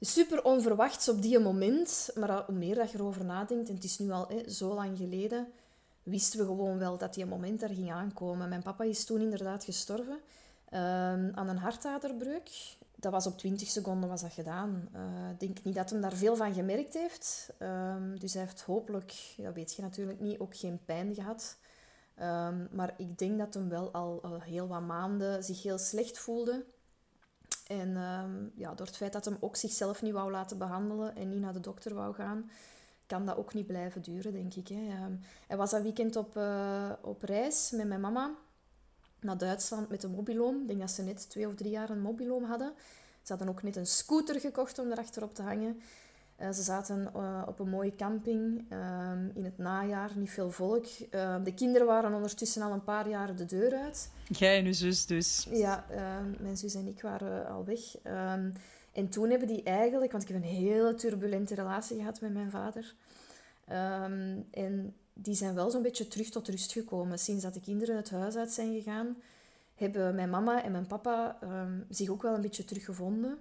super 0.06 0.44
onverwachts 0.44 1.10
op 1.10 1.22
die 1.22 1.40
moment. 1.40 2.10
Maar 2.16 2.44
hoe 2.46 2.56
meer 2.56 2.76
dat 2.76 2.92
je 2.92 2.98
erover 2.98 3.26
nadenkt, 3.26 3.70
en 3.70 3.76
het 3.76 3.84
is 3.84 4.00
nu 4.00 4.12
al 4.12 4.28
hè, 4.28 4.50
zo 4.50 4.74
lang 4.74 4.98
geleden, 4.98 5.48
wisten 6.04 6.40
we 6.40 6.46
gewoon 6.46 6.78
wel 6.78 6.98
dat 6.98 7.14
die 7.14 7.26
moment 7.26 7.60
daar 7.60 7.70
ging 7.70 7.92
aankomen. 7.92 8.50
Mijn 8.50 8.64
papa 8.64 8.84
is 8.84 9.06
toen 9.06 9.22
inderdaad 9.22 9.64
gestorven 9.64 10.20
ehm, 10.70 11.32
aan 11.34 11.50
een 11.50 11.58
hartaderbreuk. 11.58 12.50
Dat 12.96 13.12
was 13.12 13.28
op 13.28 13.38
20 13.38 13.68
seconden 13.68 14.10
was 14.10 14.22
dat 14.22 14.34
gedaan. 14.34 14.90
Eh, 14.94 15.30
ik 15.32 15.40
denk 15.40 15.64
niet 15.64 15.76
dat 15.76 15.90
hij 15.90 16.00
daar 16.00 16.14
veel 16.14 16.36
van 16.36 16.54
gemerkt 16.54 16.94
heeft. 16.94 17.50
Ehm, 17.58 18.18
dus 18.18 18.34
hij 18.34 18.44
heeft 18.44 18.62
hopelijk, 18.62 19.14
dat 19.38 19.54
weet 19.54 19.74
je 19.74 19.82
natuurlijk 19.82 20.20
niet, 20.20 20.40
ook 20.40 20.58
geen 20.58 20.80
pijn 20.86 21.14
gehad. 21.14 21.58
Ehm, 22.16 22.66
maar 22.72 22.94
ik 22.98 23.18
denk 23.18 23.38
dat 23.38 23.54
hij 23.54 23.68
wel 23.68 23.92
al 23.92 24.22
heel 24.42 24.68
wat 24.68 24.82
maanden 24.82 25.44
zich 25.44 25.64
heel 25.64 25.78
slecht 25.78 26.20
voelde. 26.20 26.66
En 27.68 27.98
um, 27.98 28.52
ja, 28.56 28.74
door 28.74 28.86
het 28.86 28.98
feit 28.98 29.14
dat 29.14 29.26
hem 29.26 29.38
ook 29.40 29.56
zichzelf 29.56 30.02
niet 30.02 30.14
wou 30.14 30.32
laten 30.32 30.58
behandelen 30.58 31.16
en 31.16 31.30
niet 31.30 31.40
naar 31.40 31.54
de 31.54 31.60
dokter 31.60 31.94
wou 31.94 32.14
gaan, 32.14 32.50
kan 33.06 33.26
dat 33.26 33.38
ook 33.38 33.54
niet 33.54 33.68
blijven 33.68 34.02
duren, 34.02 34.34
denk 34.34 34.54
ik. 34.54 34.68
Hè. 34.68 35.06
Um, 35.06 35.20
hij 35.48 35.58
was 35.58 35.72
dat 35.72 35.82
weekend 35.82 36.16
op, 36.16 36.38
uh, 36.38 36.92
op 37.02 37.22
reis 37.22 37.72
met 37.72 37.88
mijn 37.88 38.02
mama 38.02 38.32
naar 39.20 39.38
Duitsland 39.38 39.90
met 39.90 40.04
een 40.04 40.12
mobiloom. 40.12 40.62
Ik 40.62 40.68
denk 40.68 40.80
dat 40.80 40.92
ze 40.92 41.04
net 41.04 41.30
twee 41.30 41.48
of 41.48 41.56
drie 41.56 41.72
jaar 41.72 41.90
een 41.90 42.02
mobiloom 42.02 42.44
hadden. 42.44 42.74
Ze 43.22 43.34
hadden 43.34 43.50
ook 43.50 43.64
net 43.64 43.76
een 43.76 43.88
scooter 43.88 44.40
gekocht 44.40 44.80
om 44.80 44.92
erachterop 44.92 45.34
te 45.34 45.42
hangen. 45.42 45.82
Eh, 46.36 46.52
ze 46.52 46.62
zaten 46.62 47.10
eh, 47.14 47.44
op 47.48 47.60
een 47.60 47.70
mooie 47.70 47.96
camping 47.96 48.66
ehm, 48.70 49.30
in 49.34 49.44
het 49.44 49.58
najaar, 49.58 50.12
niet 50.16 50.30
veel 50.30 50.52
volk. 50.52 50.86
Ehm, 51.10 51.44
de 51.44 51.54
kinderen 51.54 51.88
waren 51.88 52.14
ondertussen 52.14 52.62
al 52.62 52.72
een 52.72 52.84
paar 52.84 53.10
jaar 53.10 53.36
de 53.36 53.46
deur 53.46 53.74
uit. 53.74 54.10
Jij 54.28 54.58
en 54.58 54.66
je 54.66 54.74
zus 54.74 55.06
dus? 55.06 55.48
Ja, 55.52 55.86
mijn 56.40 56.58
zus 56.58 56.76
en 56.76 56.88
ik 56.88 57.02
waren 57.02 57.48
al 57.48 57.66
weg. 57.66 57.98
en 58.94 59.10
toen 59.10 59.30
hebben 59.30 59.48
die 59.48 59.64
eigenlijk, 59.64 60.12
want 60.12 60.24
ik 60.24 60.30
heb 60.30 60.38
een 60.38 60.50
hele 60.50 60.96
turbulente 60.96 61.56
relatie 61.56 61.98
gehad 61.98 62.22
met 62.22 62.34
mijn 62.34 62.52
vader. 62.52 62.96
en 64.52 64.96
die 65.14 65.36
zijn 65.36 65.56
wel 65.56 65.72
zo'n 65.72 65.82
beetje 65.82 66.08
terug 66.08 66.30
tot 66.30 66.48
rust 66.48 66.72
gekomen. 66.72 67.20
Sinds 67.20 67.44
dat 67.44 67.54
de 67.54 67.62
kinderen 67.62 67.96
het 67.96 68.10
huis 68.10 68.36
uit 68.36 68.52
zijn 68.52 68.74
gegaan, 68.74 69.18
hebben 69.76 70.16
mijn 70.16 70.30
mama 70.30 70.64
en 70.64 70.72
mijn 70.72 70.88
papa 70.88 71.38
zich 71.90 72.10
ook 72.10 72.22
wel 72.22 72.36
een 72.36 72.42
beetje 72.42 72.66
teruggevonden 72.66 73.38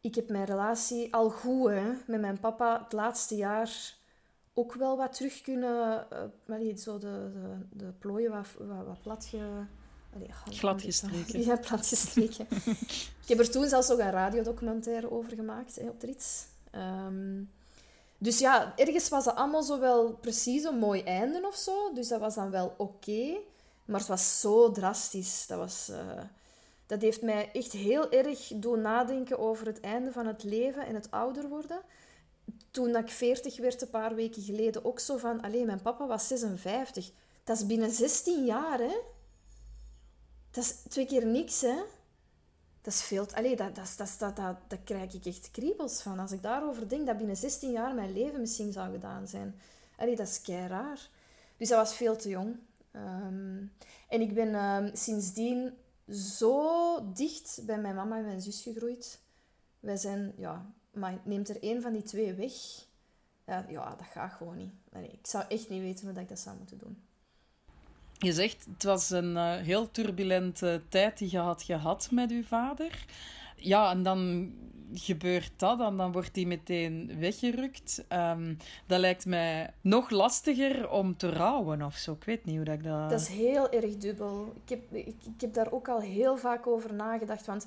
ik 0.00 0.14
heb 0.14 0.28
mijn 0.28 0.44
relatie 0.44 1.14
al 1.14 1.30
goed 1.30 1.68
hè, 1.68 1.92
met 2.06 2.20
mijn 2.20 2.40
papa 2.40 2.80
het 2.82 2.92
laatste 2.92 3.34
jaar 3.34 3.96
ook 4.58 4.74
wel 4.74 4.96
wat 4.96 5.12
terug 5.12 5.40
kunnen... 5.40 6.06
Uh, 6.46 6.76
zo 6.76 6.98
de, 6.98 7.30
de, 7.32 7.76
de 7.84 7.92
plooien 7.98 8.30
wat, 8.30 8.46
wat, 8.58 8.86
wat 8.86 9.02
plat 9.02 9.24
ge... 9.24 9.64
Allee, 10.14 10.28
Glad 10.32 10.82
gestreken. 10.82 11.40
Ja, 11.46 11.56
plat 11.56 11.86
gestreken. 11.86 12.46
ik 13.22 13.28
heb 13.28 13.38
er 13.38 13.50
toen 13.50 13.68
zelfs 13.68 13.90
ook 13.90 13.98
een 13.98 14.10
radiodocumentaire 14.10 15.10
over 15.10 15.32
gemaakt 15.32 15.76
hè, 15.76 15.88
op 15.88 16.00
Trits. 16.00 16.46
Um, 16.72 17.50
dus 18.18 18.38
ja, 18.38 18.72
ergens 18.76 19.08
was 19.08 19.24
dat 19.24 19.34
allemaal 19.34 19.62
zo 19.62 19.78
wel 19.78 20.12
precies 20.12 20.64
een 20.64 20.78
mooi 20.78 21.02
einde 21.02 21.46
of 21.46 21.56
zo. 21.56 21.92
Dus 21.94 22.08
dat 22.08 22.20
was 22.20 22.34
dan 22.34 22.50
wel 22.50 22.74
oké. 22.76 23.36
maar 23.84 24.00
het 24.00 24.08
was 24.08 24.40
zo 24.40 24.70
drastisch. 24.70 25.46
Dat 25.46 25.58
was... 25.58 25.88
Uh, 25.90 26.22
dat 26.88 27.02
heeft 27.02 27.22
mij 27.22 27.50
echt 27.52 27.72
heel 27.72 28.10
erg 28.10 28.52
doen 28.54 28.80
nadenken 28.80 29.38
over 29.38 29.66
het 29.66 29.80
einde 29.80 30.12
van 30.12 30.26
het 30.26 30.42
leven 30.42 30.86
en 30.86 30.94
het 30.94 31.10
ouder 31.10 31.48
worden. 31.48 31.80
Toen 32.70 32.96
ik 32.96 33.10
40 33.10 33.58
werd, 33.58 33.82
een 33.82 33.90
paar 33.90 34.14
weken 34.14 34.42
geleden, 34.42 34.84
ook 34.84 35.00
zo 35.00 35.16
van... 35.16 35.40
Alleen, 35.40 35.66
mijn 35.66 35.82
papa 35.82 36.06
was 36.06 36.26
56. 36.26 37.10
Dat 37.44 37.56
is 37.56 37.66
binnen 37.66 37.90
16 37.90 38.44
jaar, 38.44 38.78
hè? 38.78 38.96
Dat 40.50 40.64
is 40.64 40.74
twee 40.88 41.06
keer 41.06 41.26
niks, 41.26 41.60
hè? 41.60 41.76
Dat 42.80 42.92
is 42.92 43.02
veel... 43.02 43.26
Allee, 43.34 43.56
dat, 43.56 43.74
dat, 43.74 43.94
dat, 43.96 44.16
dat, 44.18 44.36
dat, 44.36 44.56
daar 44.68 44.78
krijg 44.84 45.14
ik 45.14 45.26
echt 45.26 45.50
kriebels 45.50 46.02
van. 46.02 46.18
Als 46.18 46.32
ik 46.32 46.42
daarover 46.42 46.88
denk, 46.88 47.06
dat 47.06 47.18
binnen 47.18 47.36
16 47.36 47.70
jaar 47.70 47.94
mijn 47.94 48.12
leven 48.12 48.40
misschien 48.40 48.72
zou 48.72 48.92
gedaan 48.92 49.26
zijn. 49.26 49.60
Allee, 49.96 50.16
dat 50.16 50.28
is 50.28 50.40
kei 50.40 50.66
raar. 50.66 51.08
Dus 51.56 51.68
dat 51.68 51.78
was 51.78 51.96
veel 51.96 52.16
te 52.16 52.28
jong. 52.28 52.56
Ehm, 52.90 53.62
en 54.08 54.20
ik 54.20 54.34
ben 54.34 54.54
um, 54.54 54.90
sindsdien 54.94 55.76
zo 56.12 57.12
dicht 57.12 57.60
bij 57.66 57.78
mijn 57.78 57.94
mama 57.94 58.16
en 58.16 58.24
mijn 58.24 58.40
zus 58.40 58.62
gegroeid. 58.62 59.20
Wij 59.80 59.96
zijn, 59.96 60.32
ja, 60.36 60.66
maar 60.92 61.18
neemt 61.24 61.48
er 61.48 61.62
één 61.62 61.82
van 61.82 61.92
die 61.92 62.02
twee 62.02 62.34
weg, 62.34 62.52
ja, 63.46 63.64
ja 63.68 63.94
dat 63.98 64.06
gaat 64.12 64.32
gewoon 64.32 64.56
niet. 64.56 64.72
Nee, 64.92 65.08
ik 65.08 65.26
zou 65.26 65.44
echt 65.48 65.68
niet 65.68 65.82
weten 65.82 66.08
hoe 66.08 66.20
ik 66.20 66.28
dat 66.28 66.38
zou 66.38 66.56
moeten 66.56 66.78
doen. 66.78 67.02
Je 68.18 68.32
zegt, 68.32 68.66
het 68.72 68.82
was 68.82 69.10
een 69.10 69.34
uh, 69.34 69.56
heel 69.56 69.90
turbulente 69.90 70.82
tijd 70.88 71.18
die 71.18 71.30
je 71.30 71.38
had 71.38 71.62
gehad 71.62 72.08
met 72.10 72.30
uw 72.30 72.44
vader. 72.44 73.04
Ja, 73.58 73.90
en 73.90 74.02
dan 74.02 74.52
gebeurt 74.92 75.52
dat 75.56 75.80
en 75.80 75.96
dan 75.96 76.12
wordt 76.12 76.34
die 76.34 76.46
meteen 76.46 77.12
weggerukt. 77.18 78.04
Um, 78.12 78.56
dat 78.86 79.00
lijkt 79.00 79.26
mij 79.26 79.74
nog 79.80 80.10
lastiger 80.10 80.90
om 80.90 81.16
te 81.16 81.30
rouwen 81.32 81.82
of 81.82 81.96
zo. 81.96 82.12
Ik 82.12 82.24
weet 82.24 82.44
niet 82.44 82.56
hoe 82.56 82.64
dat 82.64 82.74
ik 82.74 82.84
dat... 82.84 83.10
Dat 83.10 83.20
is 83.20 83.28
heel 83.28 83.70
erg 83.70 83.96
dubbel. 83.96 84.52
Ik 84.64 84.68
heb, 84.68 84.92
ik, 84.92 85.16
ik 85.34 85.40
heb 85.40 85.54
daar 85.54 85.72
ook 85.72 85.88
al 85.88 86.00
heel 86.00 86.36
vaak 86.36 86.66
over 86.66 86.94
nagedacht, 86.94 87.46
want 87.46 87.66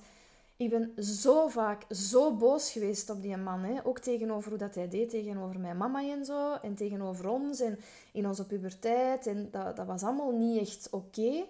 ik 0.57 0.69
ben 0.69 0.91
zo 1.03 1.47
vaak 1.47 1.85
zo 1.89 2.35
boos 2.35 2.71
geweest 2.71 3.09
op 3.09 3.21
die 3.21 3.37
man. 3.37 3.59
Hè. 3.59 3.85
Ook 3.85 3.99
tegenover 3.99 4.49
hoe 4.49 4.59
dat 4.59 4.75
hij 4.75 4.89
deed 4.89 5.09
tegenover 5.09 5.59
mijn 5.59 5.77
mama 5.77 6.09
en 6.09 6.25
zo. 6.25 6.53
En 6.61 6.75
tegenover 6.75 7.29
ons 7.29 7.59
en 7.59 7.79
in 8.11 8.27
onze 8.27 8.45
puberteit. 8.45 9.27
En 9.27 9.47
dat, 9.51 9.75
dat 9.75 9.85
was 9.85 10.03
allemaal 10.03 10.31
niet 10.31 10.59
echt 10.59 10.87
oké. 10.91 11.43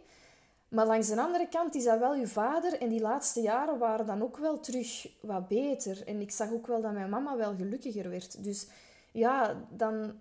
Maar 0.72 0.86
langs 0.86 1.08
de 1.08 1.22
andere 1.22 1.48
kant 1.48 1.76
is 1.76 1.84
dat 1.84 2.00
wel 2.00 2.14
uw 2.14 2.26
vader. 2.26 2.82
En 2.82 2.90
die 2.90 3.02
laatste 3.02 3.42
jaren 3.42 3.78
waren 3.78 4.06
dan 4.06 4.22
ook 4.22 4.38
wel 4.38 4.60
terug 4.60 5.08
wat 5.22 5.48
beter. 5.48 6.08
En 6.08 6.22
ik 6.22 6.32
zag 6.32 6.52
ook 6.52 6.68
wel 6.68 6.82
dat 6.82 6.94
mijn 6.94 7.10
mama 7.10 7.38
wel 7.38 7.56
gelukkiger 7.56 8.10
werd. 8.10 8.44
Dus 8.44 8.68
ja, 9.12 9.56
dan... 9.70 10.20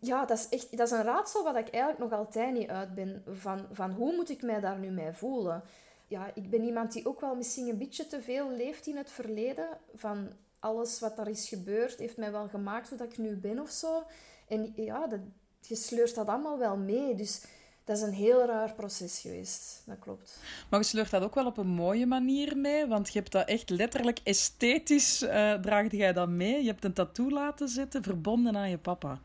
Ja, 0.00 0.24
dat 0.24 0.38
is 0.38 0.48
echt 0.48 0.76
dat 0.76 0.86
is 0.86 0.92
een 0.92 1.02
raadsel 1.02 1.44
wat 1.44 1.56
ik 1.56 1.68
eigenlijk 1.68 1.98
nog 1.98 2.12
altijd 2.18 2.52
niet 2.52 2.68
uit 2.68 2.94
ben. 2.94 3.22
Van, 3.26 3.66
van 3.72 3.90
hoe 3.90 4.14
moet 4.14 4.30
ik 4.30 4.42
mij 4.42 4.60
daar 4.60 4.78
nu 4.78 4.90
mee 4.90 5.12
voelen? 5.12 5.62
Ja, 6.06 6.30
ik 6.34 6.50
ben 6.50 6.62
iemand 6.62 6.92
die 6.92 7.06
ook 7.06 7.20
wel 7.20 7.34
misschien 7.34 7.68
een 7.68 7.78
beetje 7.78 8.06
te 8.06 8.22
veel 8.22 8.50
leeft 8.50 8.86
in 8.86 8.96
het 8.96 9.10
verleden. 9.10 9.68
Van 9.94 10.28
alles 10.58 11.00
wat 11.00 11.18
er 11.18 11.28
is 11.28 11.48
gebeurd 11.48 11.98
heeft 11.98 12.16
mij 12.16 12.32
wel 12.32 12.48
gemaakt 12.48 12.88
zodat 12.88 13.12
ik 13.12 13.18
nu 13.18 13.36
ben 13.36 13.58
of 13.60 13.70
zo. 13.70 14.02
En 14.48 14.72
ja, 14.76 15.06
dat, 15.06 15.20
je 15.60 15.74
sleurt 15.74 16.14
dat 16.14 16.28
allemaal 16.28 16.58
wel 16.58 16.76
mee. 16.76 17.14
Dus 17.14 17.42
dat 17.84 17.96
is 17.96 18.02
een 18.02 18.12
heel 18.12 18.46
raar 18.46 18.74
proces 18.74 19.20
geweest. 19.20 19.82
Dat 19.86 19.98
klopt. 19.98 20.38
Maar 20.70 20.80
je 20.80 20.86
sleurt 20.86 21.10
dat 21.10 21.22
ook 21.22 21.34
wel 21.34 21.46
op 21.46 21.56
een 21.56 21.66
mooie 21.66 22.06
manier 22.06 22.56
mee, 22.56 22.86
want 22.86 23.12
je 23.12 23.18
hebt 23.18 23.32
dat 23.32 23.48
echt 23.48 23.70
letterlijk 23.70 24.20
esthetisch 24.22 25.22
uh, 25.22 25.54
draagde 25.54 25.96
jij 25.96 26.12
dat 26.12 26.28
mee. 26.28 26.62
Je 26.62 26.70
hebt 26.70 26.84
een 26.84 26.92
tattoo 26.92 27.30
laten 27.30 27.68
zitten, 27.68 28.02
verbonden 28.02 28.56
aan 28.56 28.70
je 28.70 28.78
papa. 28.78 29.18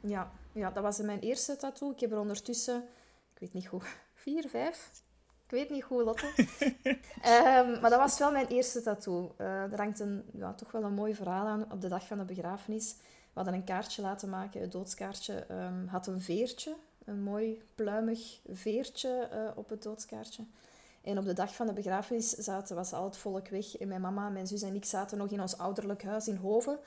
Ja, 0.00 0.30
ja 0.52 0.70
dat 0.70 0.82
was 0.82 0.98
mijn 0.98 1.20
eerste 1.20 1.56
tattoo. 1.56 1.90
Ik 1.90 2.00
heb 2.00 2.12
er 2.12 2.18
ondertussen, 2.18 2.76
ik 3.34 3.40
weet 3.40 3.52
niet 3.52 3.66
hoe, 3.66 3.82
vier, 4.24 4.48
vijf? 4.48 4.90
Ik 5.44 5.50
weet 5.50 5.70
niet 5.70 5.82
hoe, 5.82 6.02
Lotte. 6.02 6.26
um, 6.86 7.00
maar 7.80 7.90
dat 7.90 7.98
was 7.98 8.18
wel 8.18 8.32
mijn 8.32 8.46
eerste 8.46 8.82
tattoo. 8.82 9.34
Uh, 9.38 9.72
er 9.72 9.76
hangt 9.76 10.00
een, 10.00 10.24
ja, 10.32 10.52
toch 10.52 10.70
wel 10.70 10.82
een 10.82 10.94
mooi 10.94 11.14
verhaal 11.14 11.46
aan 11.46 11.72
op 11.72 11.80
de 11.80 11.88
dag 11.88 12.06
van 12.06 12.18
de 12.18 12.24
begrafenis. 12.24 12.94
We 13.00 13.40
hadden 13.40 13.54
een 13.54 13.64
kaartje 13.64 14.02
laten 14.02 14.28
maken, 14.28 14.60
het 14.60 14.72
doodskaartje 14.72 15.46
um, 15.50 15.86
had 15.88 16.06
een 16.06 16.20
veertje 16.20 16.76
een 17.04 17.22
mooi 17.22 17.62
pluimig 17.74 18.40
veertje 18.48 19.28
uh, 19.32 19.58
op 19.58 19.68
het 19.68 19.82
doodskaartje. 19.82 20.44
En 21.02 21.18
op 21.18 21.24
de 21.24 21.32
dag 21.32 21.54
van 21.54 21.66
de 21.66 21.72
begrafenis 21.72 22.30
zaten, 22.30 22.76
was 22.76 22.92
al 22.92 23.04
het 23.04 23.16
volk 23.16 23.48
weg. 23.48 23.76
En 23.76 23.88
mijn 23.88 24.00
mama, 24.00 24.28
mijn 24.28 24.46
zus 24.46 24.62
en 24.62 24.74
ik 24.74 24.84
zaten 24.84 25.18
nog 25.18 25.30
in 25.30 25.40
ons 25.40 25.58
ouderlijk 25.58 26.02
huis 26.02 26.28
in 26.28 26.36
Hoven. 26.36 26.78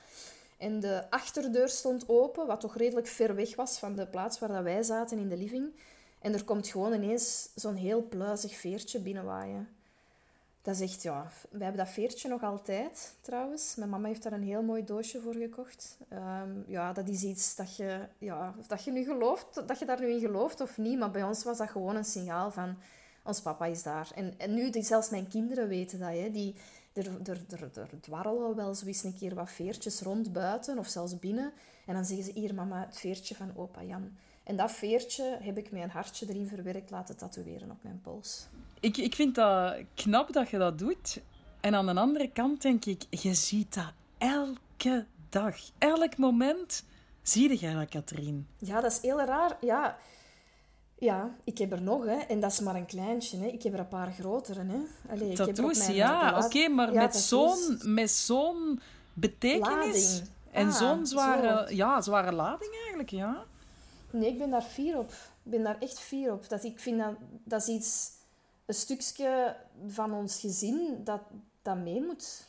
En 0.56 0.80
de 0.80 1.10
achterdeur 1.10 1.68
stond 1.68 2.08
open, 2.08 2.46
wat 2.46 2.60
toch 2.60 2.76
redelijk 2.76 3.06
ver 3.06 3.34
weg 3.34 3.56
was 3.56 3.78
van 3.78 3.96
de 3.96 4.06
plaats 4.06 4.38
waar 4.38 4.48
dat 4.48 4.62
wij 4.62 4.82
zaten 4.82 5.18
in 5.18 5.28
de 5.28 5.36
living. 5.36 5.74
En 6.20 6.34
er 6.34 6.44
komt 6.44 6.68
gewoon 6.68 6.92
ineens 6.92 7.48
zo'n 7.54 7.74
heel 7.74 8.02
pluizig 8.02 8.56
veertje 8.56 9.00
binnenwaaien. 9.00 9.68
Dat 10.68 10.80
echt, 10.80 11.02
ja... 11.02 11.30
Wij 11.50 11.66
hebben 11.66 11.84
dat 11.84 11.94
veertje 11.94 12.28
nog 12.28 12.42
altijd, 12.42 13.14
trouwens. 13.20 13.74
Mijn 13.76 13.90
mama 13.90 14.08
heeft 14.08 14.22
daar 14.22 14.32
een 14.32 14.42
heel 14.42 14.62
mooi 14.62 14.84
doosje 14.84 15.20
voor 15.20 15.34
gekocht. 15.34 15.96
Ehm, 16.08 16.50
ja, 16.66 16.92
dat 16.92 17.08
is 17.08 17.22
iets 17.22 17.54
dat 17.54 17.76
je... 17.76 18.00
Ja, 18.18 18.54
dat 18.66 18.84
je 18.84 18.90
nu 18.90 19.04
gelooft, 19.04 19.68
dat 19.68 19.78
je 19.78 19.84
daar 19.84 20.00
nu 20.00 20.10
in 20.10 20.20
gelooft 20.20 20.60
of 20.60 20.78
niet. 20.78 20.98
Maar 20.98 21.10
bij 21.10 21.22
ons 21.22 21.44
was 21.44 21.58
dat 21.58 21.70
gewoon 21.70 21.96
een 21.96 22.04
signaal 22.04 22.50
van... 22.50 22.76
Ons 23.22 23.40
papa 23.40 23.66
is 23.66 23.82
daar. 23.82 24.10
En, 24.14 24.34
en 24.38 24.54
nu, 24.54 24.70
zelfs 24.72 25.10
mijn 25.10 25.28
kinderen 25.28 25.68
weten 25.68 25.98
dat, 25.98 26.12
hè. 26.12 26.30
Die, 26.30 26.54
er, 26.92 27.06
er, 27.24 27.70
er, 27.74 28.00
dwarrelen 28.00 28.56
wel 28.56 28.74
zo 28.74 28.86
eens 28.86 29.02
een 29.02 29.16
keer 29.18 29.34
wat 29.34 29.50
veertjes 29.50 30.00
rond 30.00 30.32
buiten 30.32 30.78
of 30.78 30.86
zelfs 30.86 31.18
binnen. 31.18 31.52
En 31.86 31.94
dan 31.94 32.04
zeggen 32.04 32.24
ze, 32.24 32.40
hier 32.40 32.54
mama, 32.54 32.86
het 32.86 32.98
veertje 32.98 33.34
van 33.34 33.56
opa 33.56 33.82
Jan. 33.82 34.16
En 34.42 34.56
dat 34.56 34.72
veertje 34.72 35.38
heb 35.40 35.58
ik 35.58 35.70
een 35.70 35.90
hartje 35.90 36.26
erin 36.28 36.48
verwerkt 36.48 36.90
laten 36.90 37.16
tatoeëren 37.16 37.70
op 37.70 37.82
mijn 37.82 38.00
pols. 38.00 38.46
Ik, 38.80 38.96
ik 38.96 39.14
vind 39.14 39.34
dat 39.34 39.76
knap 39.94 40.32
dat 40.32 40.48
je 40.48 40.58
dat 40.58 40.78
doet. 40.78 41.20
En 41.60 41.74
aan 41.74 41.86
de 41.86 41.94
andere 41.94 42.30
kant 42.30 42.62
denk 42.62 42.84
ik, 42.84 43.02
je 43.10 43.34
ziet 43.34 43.74
dat 43.74 43.92
elke 44.18 45.06
dag. 45.28 45.56
Elk 45.78 46.16
moment 46.16 46.84
zie 47.22 47.60
je 47.60 47.74
dat, 47.74 47.88
Katrien. 47.88 48.46
Ja, 48.58 48.80
dat 48.80 48.92
is 48.92 49.00
heel 49.00 49.20
raar. 49.20 49.56
Ja, 49.60 49.98
ja, 50.98 51.36
ik 51.44 51.58
heb 51.58 51.72
er 51.72 51.82
nog, 51.82 52.04
hè. 52.04 52.16
En 52.16 52.40
dat 52.40 52.52
is 52.52 52.60
maar 52.60 52.74
een 52.74 52.86
kleintje, 52.86 53.38
hè. 53.38 53.46
Ik 53.46 53.62
heb 53.62 53.72
er 53.72 53.78
een 53.78 53.88
paar 53.88 54.12
grotere, 54.12 54.64
hè. 54.64 54.78
Allee, 55.12 55.32
tattoos, 55.32 55.86
ja. 55.86 56.44
Oké, 56.44 56.68
maar 56.68 56.92
met 56.92 57.16
zo'n 57.16 57.80
met 57.82 58.10
zo'n 58.10 58.80
betekenis... 59.12 60.22
En 60.50 60.66
ah, 60.66 60.74
zo'n 60.74 61.06
zware, 61.06 61.74
ja, 61.74 62.00
zware 62.00 62.32
lading 62.32 62.74
eigenlijk, 62.80 63.10
ja. 63.10 63.44
Nee, 64.10 64.28
ik 64.28 64.38
ben 64.38 64.50
daar 64.50 64.62
fier 64.62 64.98
op. 64.98 65.10
Ik 65.42 65.50
ben 65.50 65.62
daar 65.62 65.76
echt 65.78 66.00
fier 66.00 66.32
op. 66.32 66.48
Dat 66.48 66.64
ik 66.64 66.80
vind 66.80 66.98
dat, 66.98 67.14
dat 67.44 67.60
is 67.60 67.68
iets 67.68 68.10
een 68.68 68.74
stukje 68.74 69.56
van 69.86 70.12
ons 70.12 70.40
gezin 70.40 71.00
dat, 71.04 71.20
dat 71.62 71.76
mee 71.76 72.02
moet. 72.02 72.46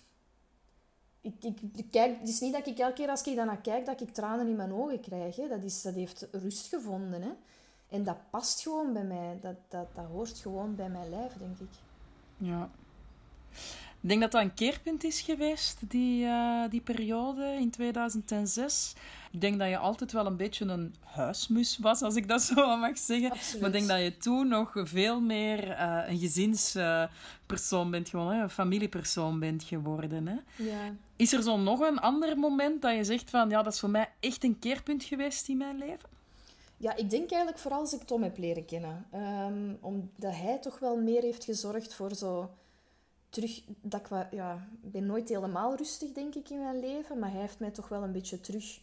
Ik, 1.21 1.43
ik, 1.75 1.85
kijk, 1.91 2.19
het 2.19 2.29
is 2.29 2.39
niet 2.39 2.53
dat 2.53 2.67
ik 2.67 2.79
elke 2.79 2.93
keer 2.93 3.09
als 3.09 3.23
ik 3.23 3.35
daarnaar 3.35 3.61
kijk, 3.61 3.85
dat 3.85 4.01
ik 4.01 4.13
tranen 4.13 4.47
in 4.47 4.55
mijn 4.55 4.73
ogen 4.73 4.99
krijg. 4.99 5.35
Hè. 5.35 5.47
Dat, 5.47 5.63
is, 5.63 5.81
dat 5.81 5.93
heeft 5.93 6.27
rust 6.31 6.67
gevonden. 6.67 7.21
Hè. 7.21 7.31
En 7.89 8.03
dat 8.03 8.17
past 8.29 8.61
gewoon 8.61 8.93
bij 8.93 9.03
mij. 9.03 9.37
Dat, 9.41 9.55
dat, 9.67 9.87
dat 9.95 10.05
hoort 10.05 10.37
gewoon 10.37 10.75
bij 10.75 10.89
mijn 10.89 11.09
lijf, 11.09 11.33
denk 11.33 11.59
ik. 11.59 11.71
Ja. 12.37 12.69
Ik 14.01 14.09
denk 14.09 14.21
dat 14.21 14.31
dat 14.31 14.41
een 14.41 14.53
keerpunt 14.53 15.03
is 15.03 15.21
geweest, 15.21 15.89
die, 15.89 16.25
uh, 16.25 16.63
die 16.69 16.81
periode 16.81 17.55
in 17.59 17.69
2006. 17.69 18.93
Ik 19.31 19.41
denk 19.41 19.59
dat 19.59 19.69
je 19.69 19.77
altijd 19.77 20.11
wel 20.11 20.25
een 20.25 20.37
beetje 20.37 20.65
een 20.65 20.95
huismus 20.99 21.77
was, 21.77 22.01
als 22.01 22.15
ik 22.15 22.27
dat 22.27 22.41
zo 22.41 22.77
mag 22.77 22.97
zeggen. 22.97 23.31
Absoluut. 23.31 23.61
Maar 23.61 23.69
ik 23.69 23.75
denk 23.75 23.87
dat 23.87 23.99
je 23.99 24.17
toen 24.17 24.47
nog 24.47 24.71
veel 24.75 25.21
meer 25.21 25.69
uh, 25.69 26.03
een 26.07 26.17
gezinspersoon 26.17 27.85
uh, 27.85 27.91
bent 27.91 28.09
geworden, 28.09 28.41
een 28.41 28.49
familiepersoon 28.49 29.39
bent 29.39 29.63
geworden. 29.63 30.27
Hè? 30.27 30.63
Ja. 30.63 30.93
Is 31.15 31.33
er 31.33 31.43
zo 31.43 31.57
nog 31.57 31.79
een 31.79 31.99
ander 31.99 32.37
moment 32.37 32.81
dat 32.81 32.95
je 32.95 33.03
zegt 33.03 33.29
van, 33.29 33.49
ja, 33.49 33.63
dat 33.63 33.73
is 33.73 33.79
voor 33.79 33.89
mij 33.89 34.09
echt 34.19 34.43
een 34.43 34.59
keerpunt 34.59 35.03
geweest 35.03 35.47
in 35.47 35.57
mijn 35.57 35.77
leven? 35.77 36.09
Ja, 36.77 36.95
ik 36.95 37.09
denk 37.09 37.29
eigenlijk 37.29 37.61
vooral 37.61 37.79
als 37.79 37.93
ik 37.93 38.03
Tom 38.03 38.23
heb 38.23 38.37
leren 38.37 38.65
kennen. 38.65 39.05
Um, 39.13 39.77
omdat 39.81 40.35
hij 40.35 40.57
toch 40.61 40.79
wel 40.79 40.97
meer 40.97 41.21
heeft 41.21 41.43
gezorgd 41.43 41.93
voor 41.93 42.15
zo 42.15 42.49
terug... 43.29 43.61
Dat 43.81 43.99
ik, 43.99 44.31
ja, 44.31 44.67
ben 44.81 45.05
nooit 45.05 45.29
helemaal 45.29 45.75
rustig, 45.75 46.11
denk 46.11 46.35
ik, 46.35 46.49
in 46.49 46.59
mijn 46.59 46.79
leven. 46.79 47.19
Maar 47.19 47.31
hij 47.31 47.41
heeft 47.41 47.59
mij 47.59 47.71
toch 47.71 47.87
wel 47.87 48.03
een 48.03 48.11
beetje 48.11 48.39
terug... 48.39 48.79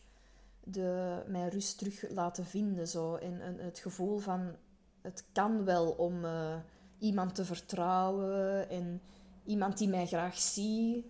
De, 0.64 1.22
mijn 1.28 1.48
rust 1.48 1.78
terug 1.78 2.10
laten 2.10 2.46
vinden. 2.46 2.88
Zo. 2.88 3.14
En, 3.14 3.40
en 3.40 3.58
het 3.58 3.78
gevoel 3.78 4.18
van... 4.18 4.54
Het 5.00 5.24
kan 5.32 5.64
wel 5.64 5.90
om 5.90 6.24
uh, 6.24 6.56
iemand 6.98 7.34
te 7.34 7.44
vertrouwen. 7.44 8.68
En 8.68 9.00
iemand 9.44 9.78
die 9.78 9.88
mij 9.88 10.06
graag 10.06 10.38
ziet. 10.38 11.06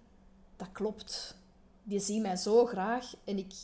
Dat 0.57 0.73
klopt. 0.73 1.37
Die 1.83 2.01
ziet 2.01 2.23
mij 2.23 2.37
zo 2.37 2.67
graag. 2.67 3.15
En 3.25 3.39
ik 3.39 3.55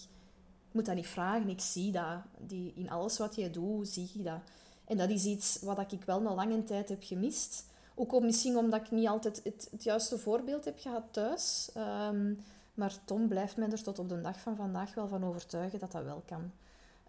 moet 0.70 0.86
dat 0.86 0.94
niet 0.94 1.06
vragen. 1.06 1.48
Ik 1.48 1.60
zie 1.60 1.92
dat. 1.92 2.18
Die, 2.38 2.72
in 2.76 2.90
alles 2.90 3.18
wat 3.18 3.34
jij 3.34 3.50
doet, 3.50 3.88
zie 3.88 4.10
ik 4.14 4.24
dat. 4.24 4.40
En 4.84 4.96
dat 4.96 5.10
is 5.10 5.24
iets 5.24 5.58
wat 5.60 5.92
ik 5.92 6.04
wel 6.04 6.26
een 6.26 6.34
lange 6.34 6.64
tijd 6.64 6.88
heb 6.88 7.02
gemist. 7.02 7.64
Ook 7.94 8.20
misschien 8.20 8.56
omdat 8.56 8.80
ik 8.80 8.90
niet 8.90 9.08
altijd 9.08 9.40
het, 9.44 9.68
juiste 9.78 10.18
voorbeeld 10.18 10.64
heb 10.64 10.78
gehad 10.78 11.02
thuis. 11.10 11.70
Um, 12.08 12.44
maar 12.74 12.94
Tom 13.04 13.28
blijft 13.28 13.56
mij 13.56 13.70
er 13.70 13.82
tot 13.82 13.98
op 13.98 14.08
de 14.08 14.20
dag 14.20 14.40
van 14.40 14.56
vandaag 14.56 14.94
wel 14.94 15.08
van 15.08 15.24
overtuigen 15.24 15.78
dat 15.78 15.92
dat 15.92 16.04
wel 16.04 16.22
kan. 16.26 16.52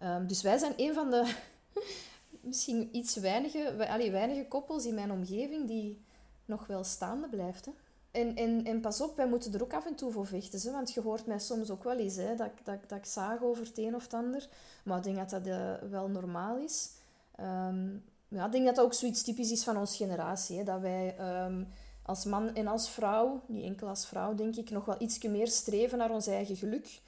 Um, 0.02 0.26
dus 0.26 0.42
wij 0.42 0.58
zijn 0.58 0.72
een 0.76 0.94
van 0.94 1.10
de 1.10 1.34
misschien 2.40 2.88
iets 2.92 3.16
weinige, 3.16 3.88
allee, 3.88 4.10
weinige 4.10 4.48
koppels 4.48 4.84
in 4.86 4.94
mijn 4.94 5.10
omgeving 5.10 5.66
die 5.66 6.00
nog 6.44 6.66
wel 6.66 6.84
staande 6.84 7.28
blijft. 7.28 7.68
En, 8.10 8.36
en, 8.36 8.64
en 8.64 8.80
pas 8.80 9.00
op, 9.00 9.16
wij 9.16 9.28
moeten 9.28 9.54
er 9.54 9.62
ook 9.62 9.74
af 9.74 9.86
en 9.86 9.94
toe 9.94 10.12
voor 10.12 10.26
vechten. 10.26 10.60
Hè? 10.60 10.70
Want 10.70 10.92
je 10.92 11.00
hoort 11.00 11.26
mij 11.26 11.38
soms 11.38 11.70
ook 11.70 11.84
wel 11.84 11.98
eens 11.98 12.16
hè, 12.16 12.36
dat, 12.36 12.50
dat, 12.64 12.78
dat 12.88 12.98
ik 12.98 13.06
zaag 13.06 13.42
over 13.42 13.64
het 13.64 13.78
een 13.78 13.94
of 13.94 14.02
het 14.02 14.14
ander. 14.14 14.48
Maar 14.84 14.98
ik 14.98 15.04
denk 15.04 15.16
dat 15.16 15.30
dat 15.30 15.46
uh, 15.46 15.74
wel 15.90 16.08
normaal 16.08 16.56
is. 16.56 16.90
Um, 17.40 18.04
ja, 18.34 18.46
ik 18.46 18.52
denk 18.52 18.64
dat 18.64 18.74
dat 18.74 18.84
ook 18.84 18.94
zoiets 18.94 19.22
typisch 19.22 19.50
is 19.50 19.64
van 19.64 19.76
onze 19.76 19.96
generatie. 19.96 20.58
Hè? 20.58 20.64
Dat 20.64 20.80
wij 20.80 21.16
um, 21.44 21.68
als 22.02 22.24
man 22.24 22.54
en 22.54 22.66
als 22.66 22.90
vrouw, 22.90 23.40
niet 23.46 23.64
enkel 23.64 23.88
als 23.88 24.06
vrouw 24.06 24.34
denk 24.34 24.56
ik, 24.56 24.70
nog 24.70 24.84
wel 24.84 24.96
iets 24.98 25.22
meer 25.22 25.48
streven 25.48 25.98
naar 25.98 26.10
ons 26.10 26.26
eigen 26.26 26.56
geluk. 26.56 27.00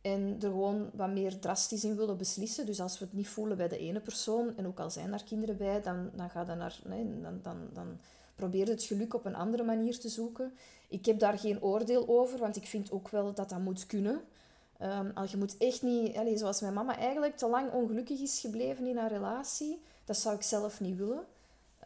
En 0.00 0.36
er 0.40 0.48
gewoon 0.48 0.90
wat 0.92 1.08
meer 1.08 1.38
drastisch 1.38 1.84
in 1.84 1.96
willen 1.96 2.16
beslissen. 2.16 2.66
Dus 2.66 2.80
als 2.80 2.98
we 2.98 3.04
het 3.04 3.14
niet 3.14 3.28
voelen 3.28 3.56
bij 3.56 3.68
de 3.68 3.78
ene 3.78 4.00
persoon, 4.00 4.56
en 4.56 4.66
ook 4.66 4.80
al 4.80 4.90
zijn 4.90 5.12
er 5.12 5.24
kinderen 5.24 5.56
bij, 5.56 5.82
dan, 5.82 6.10
dan 6.14 6.30
gaat 6.30 6.46
dat 6.46 6.56
naar... 6.56 6.78
Nee, 6.84 7.20
dan, 7.22 7.40
dan, 7.42 7.56
dan, 7.72 7.98
probeer 8.34 8.68
het 8.68 8.82
geluk 8.82 9.14
op 9.14 9.24
een 9.24 9.34
andere 9.34 9.62
manier 9.62 9.98
te 9.98 10.08
zoeken. 10.08 10.52
Ik 10.88 11.06
heb 11.06 11.18
daar 11.18 11.38
geen 11.38 11.62
oordeel 11.62 12.08
over, 12.08 12.38
want 12.38 12.56
ik 12.56 12.66
vind 12.66 12.90
ook 12.90 13.08
wel 13.08 13.34
dat 13.34 13.48
dat 13.48 13.58
moet 13.58 13.86
kunnen. 13.86 14.20
Um, 14.82 15.26
je 15.28 15.36
moet 15.36 15.56
echt 15.56 15.82
niet, 15.82 16.16
allez, 16.16 16.40
zoals 16.40 16.60
mijn 16.60 16.74
mama 16.74 16.98
eigenlijk 16.98 17.36
te 17.36 17.48
lang 17.48 17.72
ongelukkig 17.72 18.20
is 18.20 18.40
gebleven 18.40 18.86
in 18.86 18.96
haar 18.96 19.12
relatie, 19.12 19.80
dat 20.04 20.16
zou 20.16 20.34
ik 20.34 20.42
zelf 20.42 20.80
niet 20.80 20.96
willen. 20.96 21.24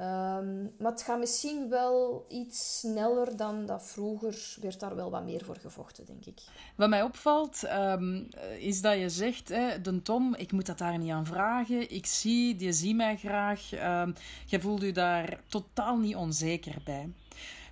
Um, 0.01 0.75
maar 0.79 0.91
het 0.93 1.03
gaat 1.03 1.19
misschien 1.19 1.69
wel 1.69 2.25
iets 2.29 2.79
sneller 2.79 3.37
dan 3.37 3.67
dat 3.67 3.83
vroeger 3.87 4.57
werd 4.61 4.81
daar 4.81 4.97
wel 4.97 5.11
wat 5.11 5.25
meer 5.25 5.45
voor 5.45 5.57
gevochten, 5.57 6.07
denk 6.07 6.25
ik. 6.25 6.41
Wat 6.77 6.89
mij 6.89 7.03
opvalt, 7.03 7.63
um, 7.73 8.29
is 8.59 8.81
dat 8.81 8.99
je 8.99 9.09
zegt, 9.09 9.49
hè, 9.49 9.81
de 9.81 10.03
Tom, 10.03 10.35
ik 10.35 10.53
moet 10.53 10.67
dat 10.67 10.79
daar 10.79 10.99
niet 10.99 11.11
aan 11.11 11.27
vragen. 11.27 11.91
Ik 11.91 12.07
zie, 12.07 12.59
je 12.59 12.73
ziet 12.73 12.97
mij 12.97 13.17
graag. 13.17 13.73
Um, 13.73 14.15
je 14.47 14.61
voelt 14.61 14.83
je 14.83 14.93
daar 14.93 15.41
totaal 15.49 15.97
niet 15.97 16.17
onzeker 16.17 16.77
bij. 16.85 17.13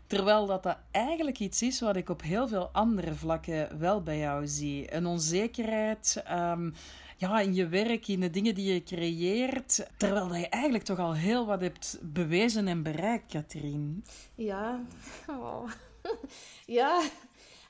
Terwijl 0.07 0.47
dat, 0.47 0.63
dat 0.63 0.77
eigenlijk 0.91 1.39
iets 1.39 1.63
is 1.63 1.81
wat 1.81 1.97
ik 1.97 2.09
op 2.09 2.23
heel 2.23 2.49
veel 2.49 2.69
andere 2.73 3.15
vlakken 3.15 3.79
wel 3.79 4.03
bij 4.03 4.19
jou 4.19 4.47
zie. 4.47 4.95
Een 4.95 5.07
onzekerheid 5.07 6.23
ja, 7.17 7.41
in 7.41 7.55
je 7.55 7.69
werk, 7.69 8.09
in 8.09 8.21
de 8.21 8.31
dingen 8.31 8.55
die 8.55 8.73
je 8.73 8.83
creëert. 8.83 9.87
Terwijl 9.97 10.35
je 10.35 10.49
eigenlijk 10.49 10.85
toch 10.85 10.99
al 10.99 11.15
heel 11.15 11.47
wat 11.47 11.61
hebt 11.61 11.99
bewezen 12.03 12.69
en 12.69 12.83
bereikt, 12.83 13.33
Katrien. 13.33 14.05
Ja, 14.35 14.81
ja. 16.79 17.03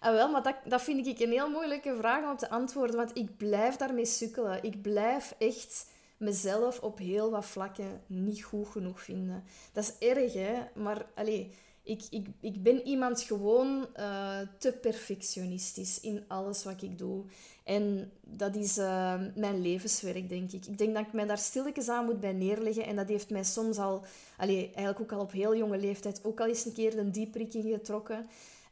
Ah, 0.01 0.13
wel, 0.13 0.31
maar 0.31 0.43
dat, 0.43 0.57
dat 0.65 0.83
vind 0.83 1.07
ik 1.07 1.21
een 1.21 1.31
heel 1.31 1.51
moeilijke 1.51 1.97
vraag 1.99 2.31
om 2.31 2.37
te 2.37 2.51
antwoorden. 2.51 2.97
Want 2.97 3.17
ik 3.17 3.37
blijf 3.37 3.77
daarmee 3.77 4.07
sukkelen. 4.07 4.63
Ik 4.63 4.83
blijf 4.83 5.35
echt 5.39 5.87
mezelf 6.17 6.81
op 6.81 6.99
heel 6.99 7.31
wat 7.31 7.47
vlakken 7.47 8.01
niet 8.07 8.43
goed 8.43 8.69
genoeg 8.69 9.03
vinden. 9.03 9.45
Dat 9.73 9.85
is 9.85 10.09
erg, 10.09 10.33
hè. 10.33 10.55
Maar, 10.75 11.07
allee 11.15 11.51
ik, 11.87 12.03
ik, 12.11 12.27
ik 12.41 12.63
ben 12.63 12.87
iemand 12.87 13.23
gewoon 13.23 13.87
uh, 13.97 14.39
te 14.59 14.73
perfectionistisch 14.73 16.01
in 16.01 16.25
alles 16.29 16.65
wat 16.65 16.83
ik 16.83 16.99
doe. 16.99 17.25
En 17.65 18.13
dat 18.21 18.57
is 18.57 18.79
uh, 18.79 19.15
mijn 19.35 19.61
levenswerk, 19.61 20.29
denk 20.29 20.53
ik. 20.53 20.67
Ik 20.67 20.79
denk 20.79 20.95
dat 20.95 21.07
ik 21.07 21.13
mij 21.13 21.27
daar 21.27 21.39
stilletjes 21.39 21.89
aan 21.89 22.05
moet 22.05 22.21
bij 22.21 22.33
neerleggen. 22.33 22.87
En 22.87 22.97
dat 22.97 23.09
heeft 23.09 23.31
mij 23.31 23.45
soms 23.45 23.79
al, 23.79 24.05
allee, 24.37 24.65
eigenlijk 24.65 25.01
ook 25.01 25.19
al 25.19 25.25
op 25.25 25.33
heel 25.33 25.57
jonge 25.57 25.79
leeftijd, 25.79 26.21
ook 26.25 26.41
al 26.41 26.47
eens 26.47 26.65
een 26.65 26.73
keer 26.73 26.99
een 26.99 27.13
dieprikking 27.13 27.65
getrokken. 27.65 28.27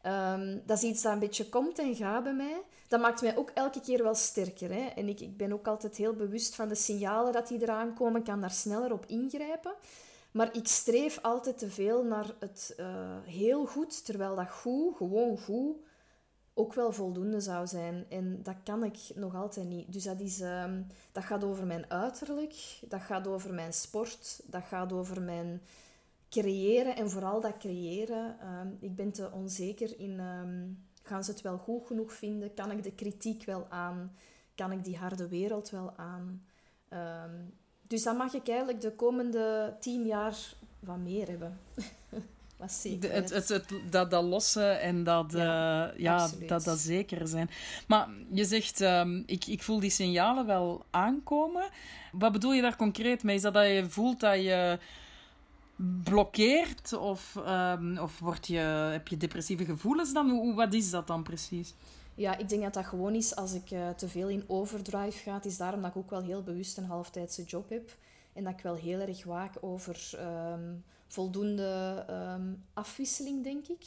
Um, 0.07 0.63
dat 0.67 0.77
is 0.77 0.83
iets 0.83 1.03
dat 1.03 1.13
een 1.13 1.19
beetje 1.19 1.49
komt 1.49 1.79
en 1.79 1.97
gaat 1.97 2.23
bij 2.23 2.35
mij. 2.35 2.61
Dat 2.89 3.01
maakt 3.01 3.23
mij 3.23 3.37
ook 3.37 3.51
elke 3.55 3.81
keer 3.81 4.03
wel 4.03 4.15
sterker. 4.15 4.73
Hè? 4.73 4.87
En 4.87 5.09
ik, 5.09 5.21
ik 5.21 5.37
ben 5.37 5.53
ook 5.53 5.67
altijd 5.67 5.97
heel 5.97 6.13
bewust 6.13 6.55
van 6.55 6.69
de 6.69 6.75
signalen 6.75 7.33
dat 7.33 7.49
die 7.49 7.63
eraan 7.63 7.95
komen. 7.95 8.21
Ik 8.21 8.27
kan 8.27 8.41
daar 8.41 8.51
sneller 8.51 8.93
op 8.93 9.05
ingrijpen. 9.07 9.73
Maar 10.35 10.57
ik 10.57 10.67
streef 10.67 11.19
altijd 11.23 11.59
te 11.59 11.71
veel 11.71 12.05
naar 12.05 12.35
het 12.39 12.75
uh, 12.81 12.87
heel 13.23 13.67
goed, 13.67 14.05
terwijl 14.05 14.35
dat 14.35 14.51
goed, 14.51 14.97
gewoon 14.97 15.39
goed, 15.39 15.77
ook 16.55 16.75
wel 16.75 16.93
voldoende 16.93 17.41
zou 17.41 17.67
zijn. 17.67 18.05
En 18.09 18.43
dat 18.43 18.57
kan 18.65 18.85
ik 18.85 18.99
nog 19.15 19.35
altijd 19.35 19.67
niet. 19.67 19.93
Dus 19.93 20.05
dat, 20.05 20.21
is, 20.21 20.41
uh, 20.41 20.65
dat 21.13 21.25
gaat 21.25 21.45
over 21.45 21.67
mijn 21.67 21.91
uiterlijk, 21.91 22.81
dat 22.89 23.01
gaat 23.01 23.27
over 23.27 23.55
mijn 23.55 23.73
sport, 23.73 24.41
dat 24.45 24.63
gaat 24.63 24.93
over 24.93 25.23
mijn 25.23 25.63
creëren 26.31 26.97
en 26.97 27.11
vooral 27.11 27.41
dat 27.41 27.59
creëren. 27.59 28.37
Uh, 28.43 28.61
ik 28.81 28.97
ben 28.97 29.13
te 29.13 29.31
onzeker 29.33 30.01
in, 30.01 30.21
um, 30.21 30.85
gaan 31.03 31.25
ze 31.25 31.31
het 31.31 31.41
wel 31.41 31.59
goed 31.59 31.87
genoeg 31.87 32.13
vinden? 32.13 32.55
Kan 32.55 32.71
ik 32.71 32.83
de 32.83 32.95
kritiek 32.95 33.45
wel 33.45 33.67
aan? 33.69 34.17
Kan 34.55 34.73
ik 34.73 34.85
die 34.85 34.97
harde 34.97 35.29
wereld 35.29 35.71
wel 35.71 35.93
aan? 35.97 36.45
Dus 37.95 38.03
dan 38.03 38.17
mag 38.17 38.35
ik 38.35 38.49
eigenlijk 38.49 38.81
de 38.81 38.93
komende 38.93 39.77
tien 39.81 40.07
jaar 40.07 40.37
wat 40.79 40.99
meer 40.99 41.29
hebben. 41.29 41.59
wat 42.57 42.73
zeker. 42.73 43.13
Het, 43.13 43.31
het, 43.31 43.49
het, 43.49 43.65
dat, 43.91 44.11
dat 44.11 44.25
lossen 44.25 44.81
en 44.81 45.05
dat, 45.05 45.33
ja, 45.33 45.93
uh, 45.93 45.99
ja 45.99 46.29
dat, 46.47 46.65
dat 46.65 46.79
zeker 46.79 47.29
zijn. 47.29 47.51
Maar 47.87 48.09
je 48.31 48.45
zegt, 48.45 48.81
um, 48.81 49.23
ik, 49.27 49.47
ik 49.47 49.63
voel 49.63 49.81
die 49.81 49.91
signalen 49.91 50.47
wel 50.47 50.85
aankomen. 50.91 51.69
Wat 52.13 52.33
bedoel 52.33 52.53
je 52.53 52.63
daar 52.63 52.77
concreet 52.77 53.23
mee? 53.23 53.37
Is 53.37 53.43
dat 53.43 53.55
dat 53.55 53.67
je 53.67 53.87
voelt 53.89 54.21
dat 54.21 54.37
je 54.37 54.79
blokkeert? 56.05 56.93
Of, 56.93 57.41
um, 57.47 57.99
of 57.99 58.19
word 58.19 58.47
je, 58.47 58.59
heb 58.93 59.09
je 59.09 59.17
depressieve 59.17 59.65
gevoelens 59.65 60.13
dan? 60.13 60.31
Hoe, 60.31 60.55
wat 60.55 60.75
is 60.75 60.91
dat 60.91 61.07
dan 61.07 61.23
precies? 61.23 61.75
Ja, 62.15 62.37
ik 62.37 62.49
denk 62.49 62.63
dat 62.63 62.75
dat 62.75 62.87
gewoon 62.87 63.15
is 63.15 63.37
als 63.37 63.53
ik 63.53 63.71
uh, 63.71 63.89
te 63.89 64.09
veel 64.09 64.29
in 64.29 64.45
overdrive 64.47 65.19
ga. 65.19 65.35
Het 65.35 65.45
is 65.45 65.57
daarom 65.57 65.83
dat 65.83 65.91
ik 65.91 65.97
ook 65.97 66.11
wel 66.11 66.23
heel 66.23 66.43
bewust 66.43 66.77
een 66.77 66.85
halftijdse 66.85 67.43
job 67.43 67.69
heb. 67.69 67.97
En 68.33 68.45
dat 68.45 68.53
ik 68.53 68.61
wel 68.61 68.75
heel 68.75 69.01
erg 69.01 69.25
waak 69.25 69.55
over 69.61 70.11
um, 70.53 70.85
voldoende 71.07 72.05
um, 72.11 72.65
afwisseling, 72.73 73.45
denk 73.45 73.67
ik. 73.67 73.85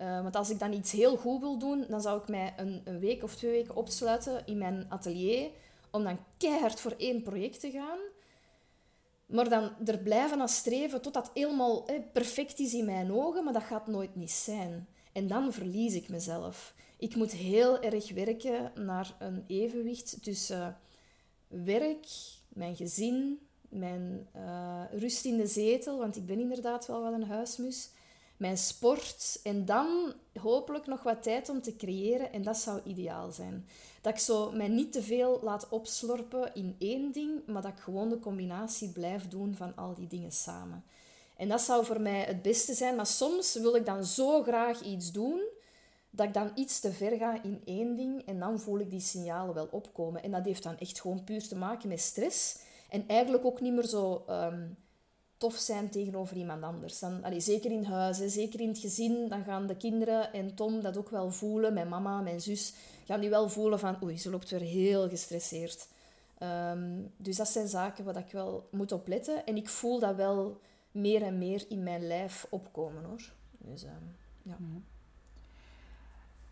Uh, 0.00 0.22
want 0.22 0.36
als 0.36 0.50
ik 0.50 0.58
dan 0.58 0.72
iets 0.72 0.92
heel 0.92 1.16
goed 1.16 1.40
wil 1.40 1.58
doen, 1.58 1.84
dan 1.88 2.00
zou 2.00 2.20
ik 2.20 2.28
mij 2.28 2.54
een, 2.56 2.80
een 2.84 2.98
week 2.98 3.22
of 3.22 3.36
twee 3.36 3.50
weken 3.50 3.76
opsluiten 3.76 4.46
in 4.46 4.58
mijn 4.58 4.86
atelier 4.88 5.50
om 5.90 6.04
dan 6.04 6.18
keihard 6.36 6.80
voor 6.80 6.94
één 6.98 7.22
project 7.22 7.60
te 7.60 7.70
gaan. 7.70 7.98
Maar 9.26 9.48
dan 9.48 9.70
er 9.86 9.98
blijven 9.98 10.40
aan 10.40 10.48
streven 10.48 11.02
tot 11.02 11.14
dat 11.14 11.30
helemaal 11.34 11.86
eh, 11.86 12.00
perfect 12.12 12.58
is 12.58 12.74
in 12.74 12.84
mijn 12.84 13.12
ogen, 13.12 13.44
maar 13.44 13.52
dat 13.52 13.62
gaat 13.62 13.86
nooit 13.86 14.14
niet 14.16 14.30
zijn. 14.30 14.88
En 15.12 15.26
dan 15.26 15.52
verlies 15.52 15.94
ik 15.94 16.08
mezelf. 16.08 16.74
Ik 17.00 17.14
moet 17.14 17.32
heel 17.32 17.80
erg 17.82 18.12
werken 18.12 18.72
naar 18.74 19.16
een 19.18 19.44
evenwicht 19.46 20.22
tussen 20.22 20.78
werk, 21.48 22.06
mijn 22.48 22.76
gezin, 22.76 23.38
mijn 23.68 24.28
uh, 24.36 24.82
rust 24.90 25.24
in 25.24 25.36
de 25.36 25.46
zetel, 25.46 25.98
want 25.98 26.16
ik 26.16 26.26
ben 26.26 26.40
inderdaad 26.40 26.86
wel 26.86 27.02
wel 27.02 27.12
een 27.12 27.26
huismus, 27.26 27.90
mijn 28.36 28.58
sport 28.58 29.40
en 29.42 29.64
dan 29.64 30.12
hopelijk 30.40 30.86
nog 30.86 31.02
wat 31.02 31.22
tijd 31.22 31.48
om 31.48 31.62
te 31.62 31.76
creëren 31.76 32.32
en 32.32 32.42
dat 32.42 32.56
zou 32.56 32.80
ideaal 32.84 33.30
zijn. 33.30 33.66
Dat 34.00 34.12
ik 34.12 34.18
zo 34.18 34.50
mij 34.50 34.68
niet 34.68 34.92
te 34.92 35.02
veel 35.02 35.40
laat 35.42 35.68
opslorpen 35.68 36.54
in 36.54 36.76
één 36.78 37.12
ding, 37.12 37.46
maar 37.46 37.62
dat 37.62 37.72
ik 37.72 37.78
gewoon 37.78 38.08
de 38.08 38.18
combinatie 38.18 38.88
blijf 38.88 39.28
doen 39.28 39.54
van 39.56 39.76
al 39.76 39.94
die 39.94 40.08
dingen 40.08 40.32
samen. 40.32 40.84
En 41.36 41.48
dat 41.48 41.60
zou 41.60 41.84
voor 41.84 42.00
mij 42.00 42.20
het 42.20 42.42
beste 42.42 42.74
zijn. 42.74 42.96
Maar 42.96 43.06
soms 43.06 43.54
wil 43.54 43.74
ik 43.74 43.86
dan 43.86 44.04
zo 44.04 44.42
graag 44.42 44.82
iets 44.82 45.12
doen 45.12 45.40
dat 46.10 46.26
ik 46.26 46.34
dan 46.34 46.50
iets 46.54 46.80
te 46.80 46.92
ver 46.92 47.16
ga 47.16 47.42
in 47.42 47.62
één 47.64 47.94
ding 47.94 48.26
en 48.26 48.38
dan 48.38 48.60
voel 48.60 48.78
ik 48.78 48.90
die 48.90 49.00
signalen 49.00 49.54
wel 49.54 49.68
opkomen. 49.70 50.22
En 50.22 50.30
dat 50.30 50.44
heeft 50.44 50.62
dan 50.62 50.78
echt 50.78 51.00
gewoon 51.00 51.24
puur 51.24 51.48
te 51.48 51.56
maken 51.56 51.88
met 51.88 52.00
stress. 52.00 52.58
En 52.88 53.04
eigenlijk 53.06 53.44
ook 53.44 53.60
niet 53.60 53.72
meer 53.72 53.86
zo 53.86 54.24
ehm, 54.26 54.68
tof 55.36 55.54
zijn 55.54 55.90
tegenover 55.90 56.36
iemand 56.36 56.62
anders. 56.62 56.98
Dan, 56.98 57.24
allee, 57.24 57.40
zeker 57.40 57.70
in 57.70 57.84
huis, 57.84 58.16
zeker 58.16 58.60
in 58.60 58.68
het 58.68 58.78
gezin, 58.78 59.28
dan 59.28 59.44
gaan 59.44 59.66
de 59.66 59.76
kinderen 59.76 60.32
en 60.32 60.54
Tom 60.54 60.80
dat 60.80 60.96
ook 60.96 61.10
wel 61.10 61.30
voelen. 61.30 61.74
Mijn 61.74 61.88
mama, 61.88 62.20
mijn 62.20 62.40
zus, 62.40 62.74
gaan 63.04 63.20
die 63.20 63.30
wel 63.30 63.48
voelen 63.48 63.78
van 63.78 64.02
oei, 64.02 64.18
ze 64.18 64.30
loopt 64.30 64.50
weer 64.50 64.60
heel 64.60 65.08
gestresseerd. 65.08 65.88
Ehm, 66.38 67.02
dus 67.16 67.36
dat 67.36 67.48
zijn 67.48 67.68
zaken 67.68 68.04
waar 68.04 68.16
ik 68.16 68.32
wel 68.32 68.68
moet 68.70 68.92
opletten. 68.92 69.46
En 69.46 69.56
ik 69.56 69.68
voel 69.68 69.98
dat 69.98 70.16
wel 70.16 70.60
meer 70.90 71.22
en 71.22 71.38
meer 71.38 71.64
in 71.68 71.82
mijn 71.82 72.06
lijf 72.06 72.46
opkomen 72.50 73.04
hoor. 73.04 73.32
Dus 73.58 73.84
ehm, 73.84 74.04
ja. 74.42 74.56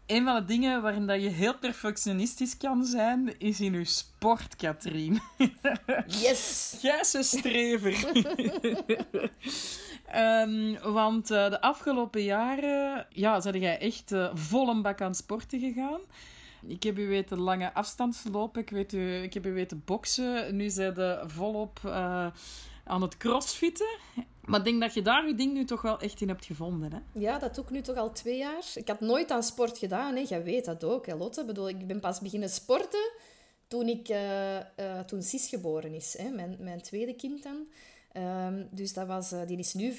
Een 0.09 0.25
van 0.25 0.35
de 0.35 0.45
dingen 0.45 0.83
waarin 0.83 1.07
dat 1.07 1.23
je 1.23 1.29
heel 1.29 1.59
perfectionistisch 1.59 2.57
kan 2.57 2.85
zijn, 2.85 3.39
is 3.39 3.61
in 3.61 3.73
je 3.73 3.85
sport, 3.85 4.57
Katrien. 4.57 5.21
Yes! 6.23 6.77
Gijse 6.81 7.23
strever. 7.23 7.95
um, 10.15 10.79
want 11.01 11.31
uh, 11.31 11.51
de 11.51 11.61
afgelopen 11.61 12.23
jaren 12.23 13.07
ja, 13.11 13.41
zijn 13.41 13.61
jij 13.61 13.79
echt 13.79 14.13
uh, 14.13 14.31
vol 14.35 14.69
een 14.69 14.83
bak 14.83 15.01
aan 15.01 15.15
sporten 15.15 15.61
gegaan. 15.61 16.01
Ik 16.67 16.83
heb 16.83 16.99
u 16.99 17.09
weten 17.09 17.39
lange 17.39 17.73
afstandslopen, 17.75 18.63
ik, 18.63 18.71
weet 18.71 18.93
u, 18.93 19.23
ik 19.23 19.35
heb 19.35 19.47
u 19.47 19.53
weten 19.53 19.83
boksen. 19.85 20.57
Nu 20.57 20.71
zijn 20.71 20.95
ze 20.95 21.23
volop 21.27 21.81
uh, 21.85 22.27
aan 22.85 23.03
het 23.03 23.17
crossfitten. 23.17 23.99
Maar 24.49 24.59
ik 24.59 24.65
denk 24.65 24.81
dat 24.81 24.95
je 24.95 25.03
daar 25.03 25.27
je 25.27 25.35
ding 25.35 25.53
nu 25.53 25.65
toch 25.65 25.83
wel 25.83 26.01
echt 26.01 26.21
in 26.21 26.29
hebt 26.29 26.45
gevonden. 26.45 26.93
Hè? 26.93 27.21
Ja, 27.21 27.39
dat 27.39 27.55
doe 27.55 27.65
ik 27.65 27.71
nu 27.71 27.81
toch 27.81 27.97
al 27.97 28.13
twee 28.13 28.37
jaar. 28.37 28.65
Ik 28.75 28.89
had 28.89 29.01
nooit 29.01 29.31
aan 29.31 29.43
sport 29.43 29.79
gedaan. 29.79 30.15
Hè. 30.15 30.25
Jij 30.29 30.43
weet 30.43 30.65
dat 30.65 30.85
ook, 30.85 31.07
hè. 31.07 31.15
Ik, 31.15 31.47
bedoel, 31.47 31.69
ik 31.69 31.87
ben 31.87 32.01
pas 32.01 32.21
beginnen 32.21 32.49
sporten 32.49 33.11
toen, 33.67 33.89
ik, 33.89 34.09
uh, 34.09 34.57
uh, 34.57 34.61
toen 35.07 35.23
Sis 35.23 35.49
geboren 35.49 35.95
is. 35.95 36.17
Hè. 36.19 36.29
Mijn, 36.29 36.57
mijn 36.61 36.83
tweede 36.83 37.15
kind 37.15 37.43
dan. 37.43 37.67
Um, 38.47 38.69
dus 38.71 38.93
dat 38.93 39.07
was, 39.07 39.33
uh, 39.33 39.41
die 39.47 39.59
is 39.59 39.75
nu 39.75 39.93
4,5. 39.93 39.97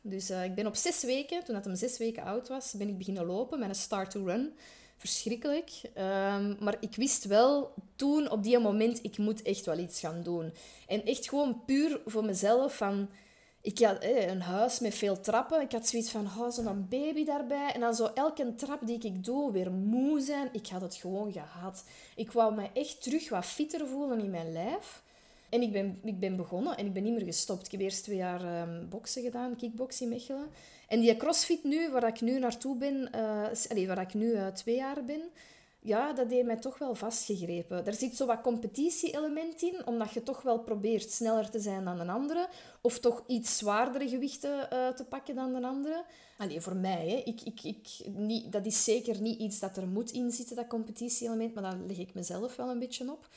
Dus 0.00 0.30
ik 0.30 0.54
ben 0.54 0.66
op 0.66 0.76
zes 0.76 1.02
weken, 1.02 1.44
toen 1.44 1.54
dat 1.54 1.64
hem 1.64 1.76
zes 1.76 1.98
weken 1.98 2.22
oud 2.22 2.48
was, 2.48 2.72
ben 2.72 2.88
ik 2.88 2.98
beginnen 2.98 3.26
lopen 3.26 3.58
met 3.58 3.68
een 3.68 3.74
start 3.74 4.10
to 4.10 4.24
run. 4.24 4.52
Verschrikkelijk. 4.96 5.70
Um, 5.84 6.56
maar 6.60 6.76
ik 6.80 6.96
wist 6.96 7.24
wel 7.24 7.74
toen, 7.96 8.30
op 8.30 8.42
die 8.42 8.58
moment, 8.58 8.98
ik 9.02 9.18
moet 9.18 9.42
echt 9.42 9.66
wel 9.66 9.78
iets 9.78 10.00
gaan 10.00 10.22
doen. 10.22 10.52
En 10.86 11.04
echt 11.04 11.28
gewoon 11.28 11.64
puur 11.64 12.00
voor 12.06 12.24
mezelf 12.24 12.76
van 12.76 13.08
ik 13.68 13.78
had 13.78 13.96
een 14.00 14.40
huis 14.40 14.78
met 14.78 14.94
veel 14.94 15.20
trappen. 15.20 15.60
Ik 15.60 15.72
had 15.72 15.88
zoiets 15.88 16.10
van, 16.10 16.26
oh, 16.38 16.50
zo'n 16.50 16.86
baby 16.88 17.24
daarbij. 17.24 17.72
En 17.74 17.80
dan 17.80 17.94
zo 17.94 18.10
elke 18.14 18.54
trap 18.54 18.86
die 18.86 18.98
ik 18.98 19.24
doe, 19.24 19.52
weer 19.52 19.70
moe 19.70 20.20
zijn. 20.20 20.48
Ik 20.52 20.66
had 20.66 20.80
het 20.80 20.94
gewoon 20.94 21.32
gehad. 21.32 21.84
Ik 22.16 22.32
wou 22.32 22.54
me 22.54 22.68
echt 22.72 23.02
terug 23.02 23.28
wat 23.28 23.44
fitter 23.44 23.86
voelen 23.86 24.20
in 24.20 24.30
mijn 24.30 24.52
lijf. 24.52 25.02
En 25.48 25.62
ik 25.62 25.72
ben, 25.72 26.00
ik 26.04 26.20
ben 26.20 26.36
begonnen 26.36 26.76
en 26.76 26.86
ik 26.86 26.92
ben 26.92 27.02
niet 27.02 27.12
meer 27.12 27.24
gestopt. 27.24 27.66
Ik 27.66 27.72
heb 27.72 27.80
eerst 27.80 28.02
twee 28.02 28.16
jaar 28.16 28.62
um, 28.68 28.88
boksen 28.88 29.22
gedaan, 29.22 29.56
kickboksen 29.56 30.06
in 30.06 30.12
Mechelen. 30.12 30.48
En 30.88 31.00
die 31.00 31.16
crossfit 31.16 31.64
nu, 31.64 31.90
waar 31.90 32.06
ik 32.06 32.20
nu 32.20 32.38
naartoe 32.38 32.76
ben, 32.76 33.10
uh, 33.74 33.86
waar 33.86 34.00
ik 34.00 34.14
nu 34.14 34.26
uh, 34.26 34.46
twee 34.46 34.76
jaar 34.76 35.04
ben, 35.04 35.22
ja, 35.80 36.12
dat 36.12 36.30
heeft 36.30 36.46
mij 36.46 36.56
toch 36.56 36.78
wel 36.78 36.94
vastgegrepen. 36.94 37.86
Er 37.86 37.94
zit 37.94 38.16
zo 38.16 38.26
wat 38.26 38.40
competitie-element 38.40 39.62
in, 39.62 39.86
omdat 39.86 40.10
je 40.12 40.22
toch 40.22 40.42
wel 40.42 40.58
probeert 40.58 41.10
sneller 41.10 41.50
te 41.50 41.60
zijn 41.60 41.84
dan 41.84 42.00
een 42.00 42.10
andere. 42.10 42.48
Of 42.80 42.98
toch 42.98 43.22
iets 43.26 43.58
zwaardere 43.58 44.08
gewichten 44.08 44.68
uh, 44.72 44.88
te 44.88 45.04
pakken 45.04 45.34
dan 45.34 45.52
de 45.52 45.66
andere. 45.66 46.04
Allee, 46.38 46.60
voor 46.60 46.76
mij, 46.76 47.08
hè. 47.08 47.16
Ik, 47.16 47.40
ik, 47.40 47.62
ik, 47.62 47.88
niet, 48.14 48.52
dat 48.52 48.66
is 48.66 48.84
zeker 48.84 49.20
niet 49.20 49.40
iets 49.40 49.58
dat 49.58 49.76
er 49.76 49.86
moet 49.86 50.10
in 50.10 50.30
zitten, 50.30 50.56
dat 50.56 50.66
competitie-element. 50.66 51.54
Maar 51.54 51.62
daar 51.62 51.78
leg 51.86 51.98
ik 51.98 52.14
mezelf 52.14 52.56
wel 52.56 52.70
een 52.70 52.78
beetje 52.78 53.10
op. 53.10 53.28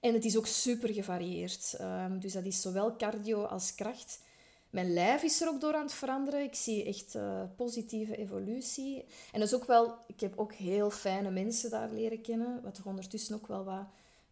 En 0.00 0.14
het 0.14 0.24
is 0.24 0.36
ook 0.36 0.46
super 0.46 0.88
gevarieerd. 0.88 1.76
Um, 1.80 2.20
dus 2.20 2.32
dat 2.32 2.44
is 2.44 2.60
zowel 2.60 2.96
cardio 2.96 3.44
als 3.44 3.74
kracht. 3.74 4.20
Mijn 4.70 4.92
lijf 4.92 5.22
is 5.22 5.40
er 5.40 5.48
ook 5.48 5.60
door 5.60 5.74
aan 5.74 5.82
het 5.82 5.92
veranderen. 5.92 6.42
Ik 6.42 6.54
zie 6.54 6.84
echt 6.84 7.14
uh, 7.14 7.42
positieve 7.56 8.16
evolutie. 8.16 9.04
En 9.32 9.40
dat 9.40 9.48
is 9.48 9.54
ook 9.54 9.66
wel... 9.66 9.98
Ik 10.06 10.20
heb 10.20 10.32
ook 10.36 10.52
heel 10.52 10.90
fijne 10.90 11.30
mensen 11.30 11.70
daar 11.70 11.90
leren 11.90 12.20
kennen. 12.20 12.60
Wat 12.62 12.74
toch 12.74 12.86
ondertussen 12.86 13.34
ook 13.34 13.46
wel 13.46 13.64
wat 13.64 13.84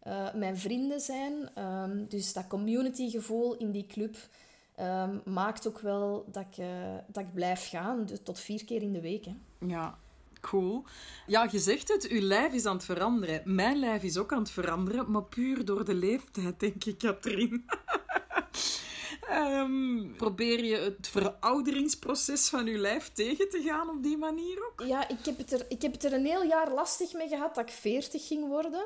uh, 0.07 0.33
mijn 0.33 0.57
vrienden 0.57 0.99
zijn. 0.99 1.63
Um, 1.65 2.05
dus 2.09 2.33
dat 2.33 2.47
communitygevoel 2.47 3.57
in 3.57 3.71
die 3.71 3.85
club 3.87 4.17
um, 4.79 5.21
maakt 5.25 5.67
ook 5.67 5.79
wel 5.79 6.25
dat 6.31 6.45
ik, 6.51 6.57
uh, 6.57 6.67
dat 7.07 7.23
ik 7.23 7.33
blijf 7.33 7.69
gaan. 7.69 8.05
Dus 8.05 8.19
tot 8.23 8.39
vier 8.39 8.65
keer 8.65 8.81
in 8.81 8.93
de 8.93 9.01
week. 9.01 9.25
Hè. 9.25 9.35
Ja, 9.67 9.97
Cool. 10.41 10.83
Ja, 11.27 11.47
je 11.51 11.59
zegt 11.59 11.87
het, 11.87 12.07
uw 12.07 12.21
lijf 12.21 12.53
is 12.53 12.65
aan 12.65 12.75
het 12.75 12.85
veranderen. 12.85 13.41
Mijn 13.45 13.79
lijf 13.79 14.03
is 14.03 14.17
ook 14.17 14.33
aan 14.33 14.39
het 14.39 14.51
veranderen, 14.51 15.11
maar 15.11 15.23
puur 15.23 15.65
door 15.65 15.85
de 15.85 15.93
leeftijd, 15.93 16.59
denk 16.59 16.83
ik, 16.83 16.97
Katrien. 16.97 17.65
Um, 19.31 20.13
probeer 20.17 20.63
je 20.63 20.75
het 20.75 21.07
verouderingsproces 21.07 22.49
van 22.49 22.65
je 22.65 22.77
lijf 22.77 23.11
tegen 23.13 23.49
te 23.49 23.61
gaan 23.61 23.89
op 23.89 24.03
die 24.03 24.17
manier 24.17 24.67
ook? 24.67 24.87
Ja, 24.87 25.07
ik 25.07 25.25
heb 25.25 25.37
het 25.37 25.51
er, 25.51 25.65
ik 25.69 25.81
heb 25.81 25.91
het 25.91 26.03
er 26.03 26.13
een 26.13 26.25
heel 26.25 26.43
jaar 26.43 26.73
lastig 26.73 27.13
mee 27.13 27.27
gehad 27.27 27.55
dat 27.55 27.69
ik 27.69 27.73
40 27.73 28.27
ging 28.27 28.47
worden. 28.47 28.85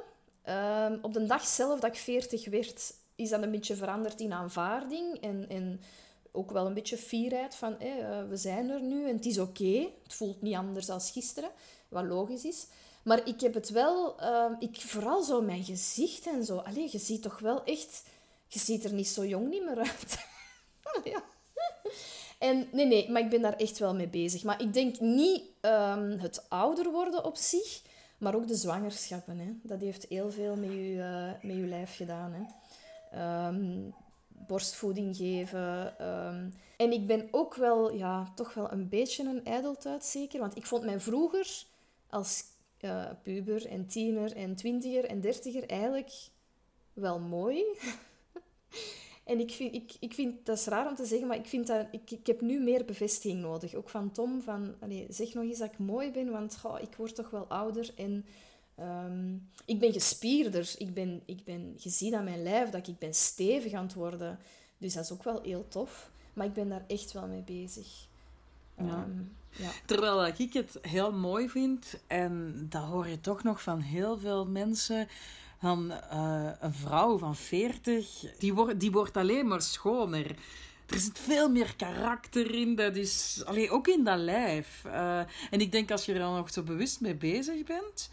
Um, 0.50 1.00
op 1.02 1.14
de 1.14 1.26
dag 1.26 1.46
zelf 1.48 1.80
dat 1.80 1.90
ik 1.90 2.00
40 2.00 2.50
werd, 2.50 2.94
is 3.16 3.30
dat 3.30 3.44
een 3.44 3.52
beetje 3.52 3.76
veranderd 3.76 4.20
in 4.20 4.34
aanvaarding. 4.34 5.22
En, 5.22 5.46
en 5.50 5.82
ook 6.32 6.52
wel 6.52 6.66
een 6.66 6.74
beetje 6.74 6.98
fierheid 6.98 7.56
van 7.56 7.72
uh, 7.72 8.28
we 8.30 8.38
zijn 8.38 8.70
er 8.70 8.82
nu 8.82 9.08
en 9.10 9.16
het 9.16 9.26
is 9.26 9.40
oké. 9.40 9.88
Het 10.04 10.14
voelt 10.14 10.42
niet 10.42 10.56
anders 10.56 10.86
dan 10.86 11.02
gisteren, 11.02 11.50
wat 11.88 12.06
logisch 12.06 12.46
is. 12.46 12.68
Maar 13.04 13.28
ik 13.28 13.42
heb 13.42 13.54
het 13.54 13.70
wel, 13.70 14.22
uh, 14.22 14.46
ik, 14.60 14.82
vooral 14.82 15.24
zo 15.24 15.42
mijn 15.42 15.64
gezicht 15.64 16.28
en 16.28 16.46
zo. 16.46 16.58
Allee, 16.58 16.90
je 16.92 16.98
ziet 16.98 17.22
toch 17.22 17.40
wel 17.40 17.64
echt, 17.64 18.04
je 18.48 18.60
ziet 18.60 18.84
er 18.84 18.94
niet 18.94 19.08
zo 19.08 19.26
jong 19.26 19.50
niet 19.50 19.64
meer 19.64 19.78
uit. 19.78 20.18
ja. 21.14 21.24
En 22.40 22.68
nee, 22.72 22.86
nee, 22.86 23.12
maar 23.12 23.22
ik 23.22 23.30
ben 23.30 23.42
daar 23.42 23.58
echt 23.58 23.80
wel 23.80 23.96
mee 23.96 24.08
bezig. 24.08 24.44
Maar 24.44 24.62
ik 24.62 24.74
denk 24.74 25.00
niet 25.00 25.42
um, 25.62 26.20
het 26.20 26.46
ouder 26.50 26.92
worden 26.92 27.26
op 27.26 27.36
zich, 27.36 27.82
maar 28.18 28.36
ook 28.36 28.48
de 28.48 28.56
zwangerschappen. 28.56 29.38
Hè. 29.38 29.54
Dat 29.62 29.82
heeft 29.82 30.06
heel 30.10 30.32
veel 30.32 30.56
met 30.56 30.70
je, 30.70 30.94
uh, 30.94 31.50
met 31.50 31.56
je 31.56 31.68
lijf 31.68 31.96
gedaan. 31.96 32.34
Hè. 32.34 33.48
Um, 33.48 33.94
borstvoeding 34.28 35.16
geven. 35.16 35.96
Um, 36.08 36.54
en 36.78 36.92
ik 36.92 37.08
ben 37.08 37.28
ook 37.32 37.56
wel, 37.56 37.94
ja, 37.94 38.32
toch 38.36 38.54
wel 38.54 38.72
een 38.72 38.90
beetje 38.90 39.24
een 39.24 39.46
ijdeltuit 39.46 40.06
zeker. 40.06 40.40
Want 40.40 40.56
ik 40.56 40.66
vond 40.66 40.84
mij 40.84 41.00
vroeger 41.00 41.64
als 42.10 42.44
uh, 42.82 43.06
puber 43.24 43.68
en 43.68 43.88
tiener 43.88 44.36
en 44.36 44.56
twintiger 44.56 45.06
en 45.06 45.22
dertiger 45.22 45.70
eigenlijk 45.70 46.12
wel 46.94 47.20
mooi. 47.20 47.64
En 49.24 49.40
ik 49.40 49.52
vind, 49.52 49.74
ik, 49.74 49.94
ik 50.00 50.14
vind, 50.14 50.46
dat 50.46 50.58
is 50.58 50.66
raar 50.66 50.88
om 50.88 50.96
te 50.96 51.06
zeggen, 51.06 51.28
maar 51.28 51.38
ik, 51.38 51.46
vind 51.46 51.68
dat, 51.68 51.88
ik, 51.92 52.12
ik 52.12 52.28
heb 52.28 52.42
nu 52.42 52.60
meer 52.60 52.86
bevestiging 52.86 53.42
nodig. 53.42 53.74
Ook 53.74 53.90
van 53.90 54.12
Tom, 54.12 54.42
van 54.42 54.76
allez, 54.80 55.06
zeg 55.10 55.34
nog 55.34 55.44
eens 55.44 55.58
dat 55.58 55.72
ik 55.72 55.78
mooi 55.78 56.12
ben, 56.12 56.32
want 56.32 56.58
ik 56.82 56.96
word 56.96 57.16
toch 57.16 57.30
wel 57.30 57.46
ouder 57.48 57.92
en 57.96 58.26
um, 58.80 59.50
ik 59.66 59.80
ben 59.80 59.94
gespierder. 59.94 60.74
Ik 60.78 60.94
ben, 60.94 61.22
ik 61.26 61.44
ben, 61.44 61.76
je 61.78 61.90
ziet 61.90 62.14
aan 62.14 62.24
mijn 62.24 62.44
lijf 62.44 62.70
dat 62.70 62.88
ik 62.88 62.98
ben 62.98 63.14
stevig 63.14 63.74
aan 63.74 63.86
het 63.86 63.94
worden. 63.94 64.40
Dus 64.78 64.94
dat 64.94 65.04
is 65.04 65.12
ook 65.12 65.24
wel 65.24 65.42
heel 65.42 65.68
tof. 65.68 66.12
Maar 66.34 66.46
ik 66.46 66.54
ben 66.54 66.70
daar 66.70 66.86
echt 66.88 67.12
wel 67.12 67.28
mee 67.28 67.42
bezig. 67.42 68.08
Ja. 68.78 69.04
Um, 69.04 69.36
ja. 69.50 69.70
Terwijl 69.86 70.26
ik 70.26 70.54
het 70.54 70.78
heel 70.82 71.12
mooi 71.12 71.50
vind, 71.50 72.00
en 72.08 72.66
dat 72.70 72.84
hoor 72.84 73.08
je 73.08 73.22
toch 73.22 73.44
nog 73.44 73.62
van 73.62 73.80
heel 73.80 74.18
veel 74.18 74.46
mensen 74.46 75.08
dan 75.64 75.92
uh, 76.14 76.50
een 76.60 76.74
vrouw 76.74 77.18
van 77.18 77.36
40, 77.36 78.26
die, 78.38 78.54
wordt 78.54 78.80
die 78.80 78.92
wordt 78.92 79.18
alleen 79.18 79.48
maar 79.48 79.62
schoner. 79.62 80.36
Er 80.86 81.00
zit 81.00 81.20
veel 81.20 81.50
meer 81.50 81.76
karakter 81.76 82.56
in, 82.56 82.76
dat 82.76 82.96
is 82.96 83.42
allee, 83.46 83.70
ook 83.72 83.88
in 83.88 84.04
dat 84.04 84.20
lijf. 84.20 84.84
Uh, 84.86 85.18
en 85.50 85.60
ik 85.60 85.72
denk 85.72 85.92
als 85.92 86.06
je 86.06 86.14
er 86.14 86.20
dan 86.20 86.36
nog 86.36 86.52
zo 86.52 86.64
bewust 86.64 87.02
mee 87.02 87.16
bezig 87.16 87.64
bent, 87.64 88.10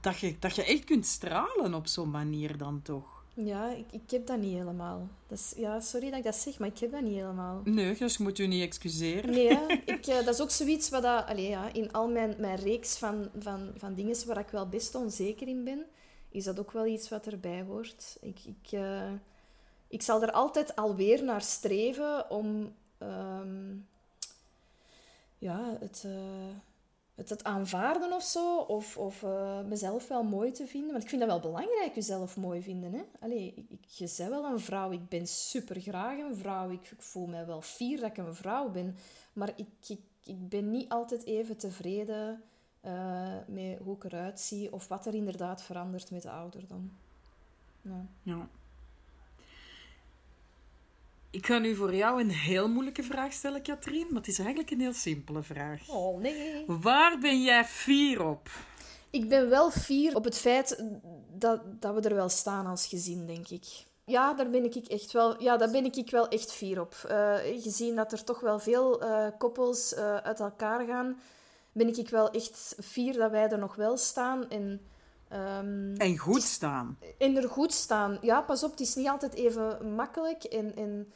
dat 0.00 0.18
je, 0.18 0.36
dat 0.38 0.54
je 0.56 0.64
echt 0.64 0.84
kunt 0.84 1.06
stralen 1.06 1.74
op 1.74 1.86
zo'n 1.86 2.10
manier 2.10 2.56
dan 2.56 2.82
toch. 2.82 3.24
Ja, 3.34 3.70
ik, 3.70 3.86
ik 3.90 4.10
heb 4.10 4.26
dat 4.26 4.38
niet 4.38 4.56
helemaal. 4.56 5.08
Dat 5.26 5.38
is, 5.38 5.52
ja, 5.56 5.80
sorry 5.80 6.08
dat 6.08 6.18
ik 6.18 6.24
dat 6.24 6.36
zeg, 6.36 6.58
maar 6.58 6.68
ik 6.68 6.78
heb 6.78 6.92
dat 6.92 7.02
niet 7.02 7.14
helemaal. 7.14 7.60
Nee, 7.64 7.96
dus 7.96 8.16
je 8.16 8.22
moet 8.22 8.36
je 8.36 8.46
niet 8.46 8.62
excuseren. 8.62 9.30
Nee, 9.30 9.58
ik, 9.84 10.06
uh, 10.06 10.14
dat 10.14 10.34
is 10.34 10.40
ook 10.40 10.50
zoiets 10.50 10.88
wat 10.88 11.02
dat, 11.02 11.26
allee, 11.26 11.48
ja, 11.48 11.72
in 11.72 11.92
al 11.92 12.08
mijn, 12.08 12.34
mijn 12.38 12.56
reeks 12.56 12.96
van, 12.96 13.28
van, 13.38 13.70
van 13.76 13.94
dingen 13.94 14.26
waar 14.26 14.38
ik 14.38 14.48
wel 14.48 14.68
best 14.68 14.94
onzeker 14.94 15.48
in 15.48 15.64
ben, 15.64 15.84
is 16.32 16.44
dat 16.44 16.58
ook 16.58 16.72
wel 16.72 16.86
iets 16.86 17.08
wat 17.08 17.26
erbij 17.26 17.62
hoort. 17.62 18.16
Ik, 18.20 18.38
ik, 18.44 18.72
uh, 18.72 19.12
ik 19.88 20.02
zal 20.02 20.22
er 20.22 20.32
altijd 20.32 20.76
alweer 20.76 21.24
naar 21.24 21.42
streven 21.42 22.30
om 22.30 22.74
um, 22.98 23.86
ja, 25.38 25.76
het, 25.80 26.02
uh, 26.06 26.12
het, 27.14 27.28
het 27.28 27.44
aanvaarden 27.44 28.12
of 28.12 28.22
zo, 28.22 28.56
of, 28.56 28.96
of 28.96 29.22
uh, 29.22 29.60
mezelf 29.60 30.08
wel 30.08 30.22
mooi 30.22 30.52
te 30.52 30.66
vinden. 30.66 30.90
Want 30.90 31.02
ik 31.02 31.08
vind 31.08 31.20
dat 31.20 31.30
wel 31.30 31.40
belangrijk, 31.40 31.94
jezelf 31.94 32.36
mooi 32.36 32.62
vinden. 32.62 32.92
Hè? 32.92 33.02
Allee, 33.20 33.54
ik, 33.68 33.88
je 33.88 34.12
bent 34.16 34.30
wel 34.30 34.44
een 34.44 34.60
vrouw, 34.60 34.90
ik 34.90 35.08
ben 35.08 35.26
super 35.26 35.80
graag 35.80 36.18
een 36.18 36.36
vrouw. 36.36 36.70
Ik, 36.70 36.90
ik, 36.90 37.02
voel 37.02 37.26
me 37.26 37.44
wel 37.44 37.60
fier 37.60 38.00
dat 38.00 38.10
ik 38.10 38.16
een 38.16 38.34
vrouw 38.34 38.70
ben. 38.70 38.96
Maar 39.32 39.52
ik, 39.56 39.68
ik, 39.88 40.00
ik 40.24 40.48
ben 40.48 40.70
niet 40.70 40.88
altijd 40.88 41.24
even 41.24 41.56
tevreden 41.56 42.42
uh, 42.86 43.36
met 43.46 43.78
hoe 43.78 43.96
ik 43.96 44.04
eruit 44.04 44.40
zie 44.40 44.72
of 44.72 44.88
wat 44.88 45.06
er 45.06 45.14
inderdaad 45.14 45.62
verandert 45.62 46.10
met 46.10 46.22
de 46.22 46.30
ouderdom. 46.30 46.92
Ja. 47.80 48.06
ja. 48.22 48.48
Ik 51.30 51.46
ga 51.46 51.58
nu 51.58 51.74
voor 51.74 51.94
jou 51.94 52.20
een 52.20 52.30
heel 52.30 52.68
moeilijke 52.68 53.02
vraag 53.02 53.32
stellen, 53.32 53.62
Katrien, 53.62 54.06
maar 54.10 54.20
het 54.20 54.28
is 54.28 54.38
eigenlijk 54.38 54.70
een 54.70 54.80
heel 54.80 54.92
simpele 54.92 55.42
vraag. 55.42 55.88
Oh 55.88 56.20
nee. 56.20 56.64
Waar 56.66 57.18
ben 57.18 57.42
jij 57.42 57.64
fier 57.64 58.26
op? 58.26 58.48
Ik 59.10 59.28
ben 59.28 59.48
wel 59.48 59.70
fier 59.70 60.14
op 60.14 60.24
het 60.24 60.38
feit 60.38 60.84
dat, 61.32 61.60
dat 61.80 61.94
we 61.94 62.00
er 62.00 62.14
wel 62.14 62.28
staan 62.28 62.66
als 62.66 62.86
gezin, 62.86 63.26
denk 63.26 63.48
ik. 63.48 63.64
Ja, 64.04 64.34
daar 64.34 64.50
ben 64.50 64.64
ik 64.64 64.74
echt 64.74 65.12
wel, 65.12 65.42
ja, 65.42 65.56
daar 65.56 65.70
ben 65.70 65.84
ik 65.84 66.10
wel 66.10 66.28
echt 66.28 66.52
fier 66.52 66.80
op. 66.80 66.94
Uh, 67.10 67.34
gezien 67.62 67.96
dat 67.96 68.12
er 68.12 68.24
toch 68.24 68.40
wel 68.40 68.58
veel 68.58 69.02
uh, 69.02 69.26
koppels 69.38 69.92
uh, 69.92 70.16
uit 70.16 70.40
elkaar 70.40 70.86
gaan, 70.86 71.20
ben 71.72 71.98
ik 71.98 72.08
wel 72.08 72.30
echt 72.30 72.76
fier 72.82 73.12
dat 73.12 73.30
wij 73.30 73.48
er 73.48 73.58
nog 73.58 73.74
wel 73.74 73.96
staan. 73.96 74.50
En, 74.50 74.80
um, 75.32 75.94
en 75.96 76.18
goed 76.18 76.42
staan. 76.42 76.98
En 77.18 77.36
er 77.36 77.48
goed 77.48 77.72
staan. 77.72 78.18
Ja, 78.20 78.40
pas 78.40 78.62
op, 78.62 78.70
het 78.70 78.80
is 78.80 78.94
niet 78.94 79.08
altijd 79.08 79.34
even 79.34 79.94
makkelijk. 79.94 80.44
En, 80.44 80.76
en 80.76 81.12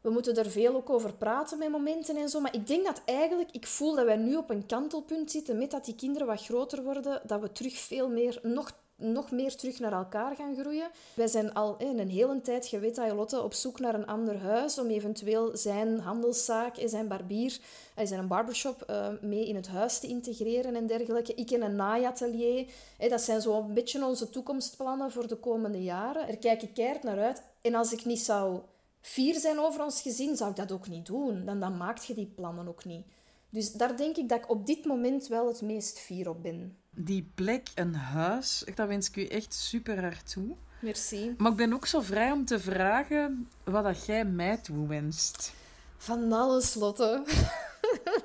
we 0.00 0.10
moeten 0.10 0.36
er 0.36 0.50
veel 0.50 0.74
ook 0.74 0.90
over 0.90 1.12
praten 1.14 1.58
met 1.58 1.70
momenten 1.70 2.16
en 2.16 2.28
zo. 2.28 2.40
Maar 2.40 2.54
ik 2.54 2.66
denk 2.66 2.84
dat 2.84 3.02
eigenlijk, 3.04 3.50
ik 3.52 3.66
voel 3.66 3.94
dat 3.94 4.04
wij 4.04 4.16
nu 4.16 4.36
op 4.36 4.50
een 4.50 4.66
kantelpunt 4.66 5.30
zitten 5.30 5.58
met 5.58 5.70
dat 5.70 5.84
die 5.84 5.94
kinderen 5.94 6.26
wat 6.26 6.44
groter 6.44 6.82
worden, 6.82 7.20
dat 7.26 7.40
we 7.40 7.52
terug 7.52 7.78
veel 7.78 8.08
meer, 8.08 8.40
nog 8.42 8.72
nog 8.96 9.30
meer 9.30 9.56
terug 9.56 9.78
naar 9.78 9.92
elkaar 9.92 10.36
gaan 10.36 10.56
groeien. 10.56 10.90
Wij 11.14 11.26
zijn 11.26 11.54
al 11.54 11.76
in 11.78 11.98
een 11.98 12.10
hele 12.10 12.40
tijd, 12.40 12.70
je 12.70 12.78
weet 12.78 12.94
dat, 12.94 13.12
Lotte, 13.12 13.42
op 13.42 13.54
zoek 13.54 13.80
naar 13.80 13.94
een 13.94 14.06
ander 14.06 14.38
huis 14.38 14.78
om 14.78 14.86
eventueel 14.86 15.56
zijn 15.56 16.00
handelszaak, 16.00 16.74
zijn 16.84 17.08
barbier, 17.08 17.58
zijn 18.04 18.28
barbershop 18.28 18.84
uh, 18.90 19.08
mee 19.20 19.48
in 19.48 19.54
het 19.54 19.68
huis 19.68 19.98
te 19.98 20.06
integreren 20.06 20.76
en 20.76 20.86
dergelijke. 20.86 21.34
Ik 21.34 21.50
in 21.50 21.62
een 21.62 21.76
naaiatelier. 21.76 22.66
Dat 23.08 23.22
zijn 23.22 23.40
zo 23.40 23.58
een 23.58 23.74
beetje 23.74 24.04
onze 24.04 24.30
toekomstplannen 24.30 25.12
voor 25.12 25.28
de 25.28 25.36
komende 25.36 25.82
jaren. 25.82 26.28
Er 26.28 26.38
kijk 26.38 26.62
ik 26.62 26.74
keihard 26.74 27.02
naar 27.02 27.18
uit. 27.18 27.42
En 27.60 27.74
als 27.74 27.92
ik 27.92 28.04
niet 28.04 28.20
zou 28.20 28.60
fier 29.00 29.34
zijn 29.34 29.58
over 29.58 29.84
ons 29.84 30.00
gezin, 30.00 30.36
zou 30.36 30.50
ik 30.50 30.56
dat 30.56 30.72
ook 30.72 30.88
niet 30.88 31.06
doen. 31.06 31.44
Dan, 31.44 31.60
dan 31.60 31.76
maakt 31.76 32.06
je 32.06 32.14
die 32.14 32.32
plannen 32.34 32.68
ook 32.68 32.84
niet. 32.84 33.06
Dus 33.50 33.72
daar 33.72 33.96
denk 33.96 34.16
ik 34.16 34.28
dat 34.28 34.38
ik 34.38 34.50
op 34.50 34.66
dit 34.66 34.84
moment 34.84 35.26
wel 35.26 35.46
het 35.46 35.62
meest 35.62 35.98
fier 35.98 36.28
op 36.28 36.42
ben. 36.42 36.76
Die 36.98 37.30
plek, 37.34 37.68
een 37.74 37.94
huis, 37.94 38.64
dat 38.74 38.88
wens 38.88 39.08
ik 39.08 39.16
u 39.16 39.26
echt 39.26 39.54
super 39.54 40.00
hard 40.00 40.32
toe. 40.32 40.56
Merci. 40.80 41.34
Maar 41.38 41.50
ik 41.50 41.56
ben 41.56 41.72
ook 41.72 41.86
zo 41.86 42.00
vrij 42.00 42.30
om 42.32 42.44
te 42.44 42.60
vragen 42.60 43.48
wat 43.64 43.84
dat 43.84 44.06
jij 44.06 44.24
mij 44.24 44.56
toewenst. 44.56 45.52
Van 45.96 46.32
alles, 46.32 46.74
Lotte. 46.74 47.22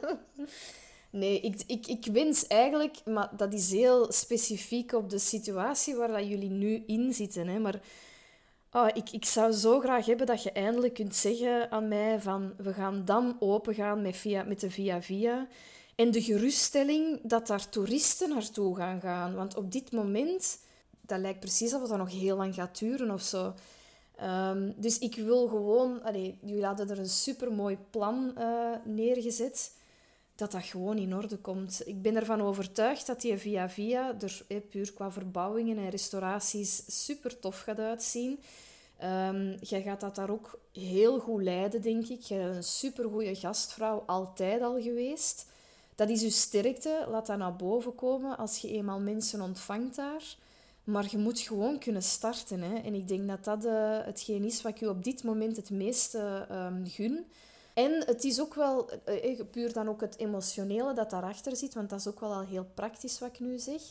nee, 1.09 1.39
ik, 1.39 1.63
ik, 1.67 1.87
ik 1.87 2.05
wens 2.11 2.47
eigenlijk, 2.47 2.97
maar 3.05 3.29
dat 3.37 3.53
is 3.53 3.71
heel 3.71 4.11
specifiek 4.11 4.91
op 4.93 5.09
de 5.09 5.19
situatie 5.19 5.95
waar 5.95 6.11
dat 6.11 6.27
jullie 6.27 6.49
nu 6.49 6.83
in 6.85 7.13
zitten. 7.13 7.47
Hè, 7.47 7.59
maar 7.59 7.79
Oh, 8.73 8.87
ik, 8.93 9.09
ik 9.09 9.25
zou 9.25 9.51
zo 9.51 9.79
graag 9.79 10.05
hebben 10.05 10.25
dat 10.25 10.43
je 10.43 10.51
eindelijk 10.51 10.93
kunt 10.93 11.15
zeggen 11.15 11.71
aan 11.71 11.87
mij 11.87 12.21
van 12.21 12.53
we 12.57 12.73
gaan 12.73 13.05
dan 13.05 13.35
opengaan 13.39 14.01
met, 14.01 14.17
via, 14.17 14.43
met 14.43 14.59
de 14.59 14.69
Via 14.69 15.01
Via. 15.01 15.47
En 15.95 16.11
de 16.11 16.21
geruststelling 16.21 17.19
dat 17.23 17.47
daar 17.47 17.69
toeristen 17.69 18.29
naartoe 18.29 18.75
gaan 18.75 19.01
gaan. 19.01 19.35
Want 19.35 19.55
op 19.55 19.71
dit 19.71 19.91
moment, 19.91 20.59
dat 21.01 21.19
lijkt 21.19 21.39
precies 21.39 21.73
alsof 21.73 21.89
dat 21.89 21.97
nog 21.97 22.11
heel 22.11 22.37
lang 22.37 22.55
gaat 22.55 22.79
duren 22.79 23.11
of 23.11 23.21
zo. 23.21 23.53
Um, 24.23 24.73
dus 24.77 24.99
ik 24.99 25.15
wil 25.15 25.47
gewoon... 25.47 26.03
Allee, 26.03 26.37
jullie 26.41 26.65
hadden 26.65 26.89
er 26.89 26.99
een 26.99 27.09
supermooi 27.09 27.77
plan 27.89 28.35
uh, 28.37 28.71
neergezet 28.85 29.71
dat 30.35 30.51
dat 30.51 30.63
gewoon 30.63 30.97
in 30.97 31.15
orde 31.15 31.37
komt. 31.37 31.81
Ik 31.85 32.01
ben 32.01 32.15
ervan 32.15 32.41
overtuigd 32.41 33.07
dat 33.07 33.21
die 33.21 33.37
Via 33.37 33.69
Via 33.69 34.15
er 34.19 34.45
eh, 34.47 34.57
puur 34.69 34.93
qua 34.93 35.11
verbouwingen 35.11 35.77
en 35.77 35.89
restauraties 35.89 36.83
super 36.87 37.39
tof 37.39 37.59
gaat 37.59 37.79
uitzien. 37.79 38.39
Um, 39.03 39.57
jij 39.59 39.81
gaat 39.81 39.99
dat 39.99 40.15
daar 40.15 40.29
ook 40.29 40.59
heel 40.73 41.19
goed 41.19 41.41
leiden, 41.41 41.81
denk 41.81 42.07
ik. 42.07 42.21
Je 42.21 42.35
bent 42.35 42.55
een 42.55 42.63
supergoeie 42.63 43.35
gastvrouw, 43.35 44.03
altijd 44.05 44.61
al 44.61 44.81
geweest. 44.81 45.45
Dat 46.01 46.09
is 46.09 46.21
je 46.21 46.29
sterkte, 46.29 47.05
laat 47.09 47.25
dat 47.25 47.37
naar 47.37 47.55
boven 47.55 47.95
komen 47.95 48.37
als 48.37 48.57
je 48.57 48.69
eenmaal 48.69 48.99
mensen 48.99 49.41
ontvangt 49.41 49.95
daar. 49.95 50.35
Maar 50.83 51.07
je 51.09 51.17
moet 51.17 51.39
gewoon 51.39 51.79
kunnen 51.79 52.03
starten. 52.03 52.61
Hè? 52.61 52.75
En 52.75 52.93
ik 52.93 53.07
denk 53.07 53.27
dat 53.27 53.43
dat 53.43 53.65
uh, 53.65 53.99
hetgeen 54.03 54.43
is 54.43 54.61
wat 54.61 54.71
ik 54.71 54.79
je 54.79 54.89
op 54.89 55.03
dit 55.03 55.23
moment 55.23 55.55
het 55.55 55.69
meeste 55.69 56.47
um, 56.51 56.87
gun. 56.87 57.25
En 57.73 58.03
het 58.05 58.23
is 58.23 58.41
ook 58.41 58.53
wel, 58.53 58.89
eh, 58.89 59.39
eh, 59.39 59.45
puur 59.51 59.73
dan 59.73 59.89
ook 59.89 60.01
het 60.01 60.17
emotionele 60.17 60.93
dat 60.93 61.09
daarachter 61.09 61.55
zit, 61.55 61.73
want 61.73 61.89
dat 61.89 61.99
is 61.99 62.07
ook 62.07 62.19
wel 62.19 62.33
al 62.33 62.45
heel 62.45 62.65
praktisch 62.73 63.19
wat 63.19 63.29
ik 63.29 63.39
nu 63.39 63.59
zeg, 63.59 63.81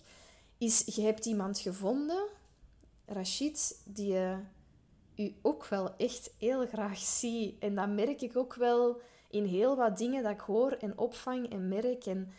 is 0.58 0.82
je 0.86 1.02
hebt 1.02 1.26
iemand 1.26 1.58
gevonden, 1.58 2.26
Rachid, 3.06 3.80
die 3.84 4.12
uh, 4.12 4.36
u 5.16 5.34
ook 5.42 5.66
wel 5.66 5.96
echt 5.96 6.30
heel 6.38 6.66
graag 6.66 6.98
ziet. 6.98 7.54
En 7.58 7.74
dat 7.74 7.88
merk 7.88 8.20
ik 8.20 8.36
ook 8.36 8.54
wel 8.54 9.00
in 9.30 9.44
heel 9.44 9.76
wat 9.76 9.98
dingen 9.98 10.22
dat 10.22 10.32
ik 10.32 10.40
hoor 10.40 10.72
en 10.72 10.98
opvang 10.98 11.50
en 11.50 11.68
merk. 11.68 12.06
En 12.06 12.32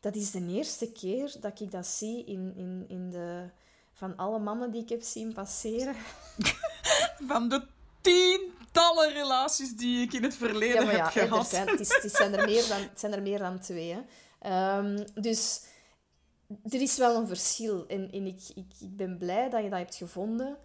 dat 0.00 0.14
is 0.14 0.30
de 0.30 0.46
eerste 0.46 0.92
keer 0.92 1.36
dat 1.40 1.60
ik 1.60 1.70
dat 1.70 1.86
zie 1.86 2.24
in, 2.24 2.52
in, 2.56 2.84
in 2.88 3.10
de, 3.10 3.50
van 3.92 4.16
alle 4.16 4.38
mannen 4.38 4.70
die 4.70 4.82
ik 4.82 4.88
heb 4.88 5.02
zien 5.02 5.32
passeren. 5.32 5.94
Van 7.28 7.48
de 7.48 7.66
tientallen 8.00 9.12
relaties 9.12 9.76
die 9.76 10.02
ik 10.02 10.12
in 10.12 10.22
het 10.22 10.36
verleden 10.36 10.88
heb 10.88 11.04
gehad. 11.04 11.48
Zijn, 11.48 11.68
het, 11.68 11.80
is, 11.80 11.98
het, 12.02 12.12
zijn 12.12 12.34
er 12.34 12.46
meer 12.50 12.68
dan, 12.68 12.80
het 12.80 13.00
zijn 13.00 13.12
er 13.12 13.22
meer 13.22 13.38
dan 13.38 13.58
twee. 13.58 13.96
Um, 14.46 15.04
dus 15.14 15.62
er 16.48 16.80
is 16.80 16.96
wel 16.96 17.16
een 17.16 17.26
verschil. 17.26 17.86
En, 17.86 18.10
en 18.10 18.26
ik, 18.26 18.42
ik, 18.54 18.72
ik 18.80 18.96
ben 18.96 19.18
blij 19.18 19.50
dat 19.50 19.62
je 19.62 19.70
dat 19.70 19.78
hebt 19.78 19.94
gevonden. 19.94 20.56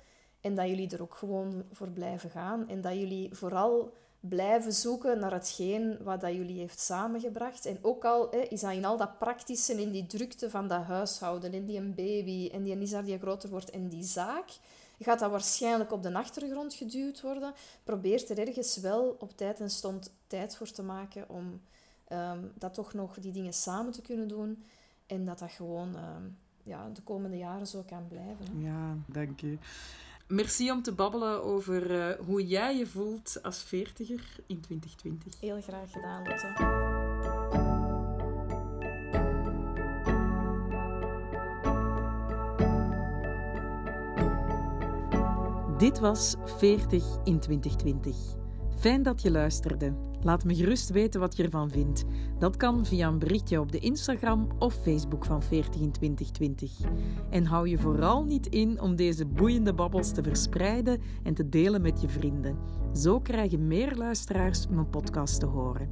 En 0.41 0.55
dat 0.55 0.67
jullie 0.67 0.89
er 0.89 1.01
ook 1.01 1.15
gewoon 1.15 1.63
voor 1.71 1.91
blijven 1.91 2.29
gaan. 2.29 2.69
En 2.69 2.81
dat 2.81 2.93
jullie 2.93 3.29
vooral 3.33 3.93
blijven 4.19 4.73
zoeken 4.73 5.19
naar 5.19 5.31
hetgeen 5.31 5.97
wat 6.03 6.21
dat 6.21 6.33
jullie 6.33 6.59
heeft 6.59 6.79
samengebracht. 6.79 7.65
En 7.65 7.77
ook 7.81 8.05
al 8.05 8.27
hè, 8.31 8.37
is 8.37 8.61
dat 8.61 8.71
in 8.71 8.85
al 8.85 8.97
dat 8.97 9.17
praktische, 9.17 9.81
in 9.81 9.91
die 9.91 10.05
drukte 10.05 10.49
van 10.49 10.67
dat 10.67 10.83
huishouden, 10.83 11.53
en 11.53 11.65
die 11.65 11.81
baby, 11.81 12.49
en 12.53 12.63
die 12.63 12.75
Nisa 12.75 13.01
die 13.01 13.17
groter 13.17 13.49
wordt, 13.49 13.69
en 13.69 13.87
die 13.87 14.03
zaak 14.03 14.49
gaat 14.99 15.19
dat 15.19 15.31
waarschijnlijk 15.31 15.91
op 15.91 16.03
de 16.03 16.13
achtergrond 16.13 16.73
geduwd 16.73 17.21
worden. 17.21 17.53
Probeert 17.83 18.29
er 18.29 18.47
ergens 18.47 18.77
wel 18.77 19.15
op 19.19 19.37
tijd 19.37 19.59
en 19.59 19.69
stond 19.69 20.11
tijd 20.27 20.55
voor 20.55 20.71
te 20.71 20.83
maken 20.83 21.29
om 21.29 21.61
um, 22.11 22.51
dat 22.55 22.73
toch 22.73 22.93
nog 22.93 23.19
die 23.19 23.31
dingen 23.31 23.53
samen 23.53 23.91
te 23.91 24.01
kunnen 24.01 24.27
doen. 24.27 24.63
En 25.07 25.25
dat 25.25 25.39
dat 25.39 25.51
gewoon 25.51 25.95
um, 25.95 26.37
ja, 26.63 26.89
de 26.93 27.01
komende 27.01 27.37
jaren 27.37 27.67
zo 27.67 27.83
kan 27.87 28.07
blijven. 28.07 28.61
Ja, 28.61 28.95
dank 29.05 29.39
je. 29.39 29.57
Merci 30.29 30.71
om 30.71 30.81
te 30.81 30.93
babbelen 30.93 31.43
over 31.43 31.91
uh, 31.91 32.25
hoe 32.25 32.47
jij 32.47 32.77
je 32.77 32.87
voelt 32.87 33.39
als 33.41 33.63
veertiger 33.63 34.35
in 34.47 34.61
2020. 34.61 35.39
Heel 35.39 35.61
graag 35.61 35.91
gedaan, 35.91 36.27
Lotte. 36.27 36.47
Dit 45.77 45.99
was 45.99 46.35
40 46.45 47.03
in 47.23 47.39
2020. 47.39 48.15
Fijn 48.79 49.03
dat 49.03 49.21
je 49.21 49.31
luisterde. 49.31 50.08
Laat 50.21 50.43
me 50.43 50.55
gerust 50.55 50.89
weten 50.89 51.19
wat 51.19 51.35
je 51.35 51.43
ervan 51.43 51.69
vindt. 51.69 52.05
Dat 52.39 52.57
kan 52.57 52.85
via 52.85 53.07
een 53.07 53.19
berichtje 53.19 53.59
op 53.59 53.71
de 53.71 53.79
Instagram 53.79 54.47
of 54.59 54.73
Facebook 54.73 55.25
van 55.25 55.41
40 55.43 55.81
in 55.81 55.91
2020. 55.91 56.71
En 57.29 57.45
hou 57.45 57.69
je 57.69 57.77
vooral 57.77 58.23
niet 58.23 58.47
in 58.47 58.81
om 58.81 58.95
deze 58.95 59.25
boeiende 59.25 59.73
babbels 59.73 60.11
te 60.11 60.23
verspreiden 60.23 61.01
en 61.23 61.33
te 61.33 61.49
delen 61.49 61.81
met 61.81 62.01
je 62.01 62.07
vrienden. 62.07 62.57
Zo 62.93 63.19
krijgen 63.19 63.67
meer 63.67 63.95
luisteraars 63.95 64.67
mijn 64.67 64.89
podcast 64.89 65.39
te 65.39 65.45
horen. 65.45 65.89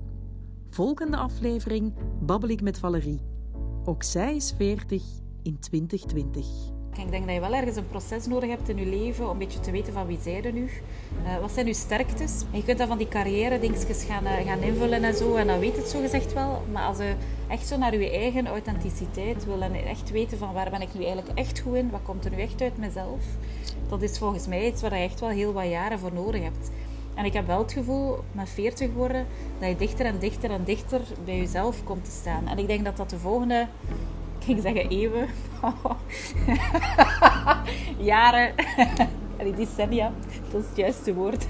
Volgende 0.69 1.17
aflevering 1.17 1.93
babbel 2.21 2.49
ik 2.49 2.61
met 2.61 2.79
Valerie. 2.79 3.21
Ook 3.85 4.03
zij 4.03 4.35
is 4.35 4.53
40 4.57 5.03
in 5.43 5.59
2020. 5.59 6.76
Ik 6.97 7.11
denk 7.11 7.25
dat 7.25 7.33
je 7.33 7.39
wel 7.39 7.53
ergens 7.53 7.75
een 7.75 7.87
proces 7.87 8.25
nodig 8.25 8.49
hebt 8.49 8.69
in 8.69 8.77
je 8.77 8.85
leven 8.85 9.25
om 9.25 9.31
een 9.31 9.37
beetje 9.37 9.59
te 9.59 9.71
weten 9.71 9.93
van 9.93 10.07
wie 10.07 10.19
zij 10.21 10.43
er 10.43 10.53
nu. 10.53 10.69
Uh, 11.23 11.37
wat 11.41 11.51
zijn 11.51 11.65
je 11.65 11.73
sterktes? 11.73 12.43
En 12.51 12.57
je 12.57 12.63
kunt 12.63 12.77
dan 12.77 12.87
van 12.87 12.97
die 12.97 13.07
carrière 13.07 13.59
dingetjes 13.59 14.03
gaan, 14.03 14.23
uh, 14.23 14.31
gaan 14.45 14.61
invullen 14.61 15.03
en 15.03 15.15
zo. 15.15 15.35
En 15.35 15.47
dan 15.47 15.59
weet 15.59 15.75
het 15.75 15.87
zo 15.87 15.99
gezegd 15.99 16.33
wel. 16.33 16.63
Maar 16.71 16.87
als 16.87 16.97
je 16.97 17.13
echt 17.47 17.67
zo 17.67 17.77
naar 17.77 17.97
je 17.97 18.11
eigen 18.11 18.47
authenticiteit 18.47 19.45
wil 19.45 19.61
en 19.61 19.73
echt 19.73 20.11
weten 20.11 20.37
van 20.37 20.53
waar 20.53 20.69
ben 20.69 20.81
ik 20.81 20.93
nu 20.93 21.05
eigenlijk 21.05 21.39
echt 21.39 21.59
goed 21.59 21.75
in, 21.75 21.89
wat 21.89 22.03
komt 22.03 22.25
er 22.25 22.31
nu 22.31 22.37
echt 22.37 22.61
uit 22.61 22.77
mezelf, 22.77 23.23
dat 23.89 24.01
is 24.01 24.17
volgens 24.17 24.47
mij 24.47 24.67
iets 24.67 24.81
waar 24.81 24.97
je 24.97 25.03
echt 25.03 25.19
wel 25.19 25.29
heel 25.29 25.53
wat 25.53 25.69
jaren 25.69 25.99
voor 25.99 26.13
nodig 26.13 26.41
hebt. 26.41 26.71
En 27.17 27.25
ik 27.25 27.33
heb 27.33 27.47
wel 27.47 27.57
het 27.57 27.71
gevoel, 27.71 28.17
met 28.31 28.49
40 28.49 28.93
worden, 28.93 29.25
dat 29.59 29.69
je 29.69 29.75
dichter 29.75 30.05
en 30.05 30.19
dichter 30.19 30.51
en 30.51 30.63
dichter 30.63 31.01
bij 31.25 31.37
jezelf 31.37 31.83
komt 31.83 32.05
te 32.05 32.11
staan. 32.11 32.47
En 32.47 32.57
ik 32.57 32.67
denk 32.67 32.85
dat 32.85 32.97
dat 32.97 33.09
de 33.09 33.17
volgende, 33.17 33.67
ik 34.55 34.61
zeggen 34.61 34.89
eeuwen, 34.89 35.27
jaren, 38.11 38.53
die 39.43 39.55
decennia, 39.55 40.11
dat 40.51 40.61
is 40.61 40.67
het 40.67 40.77
juiste 40.77 41.13
woord, 41.13 41.45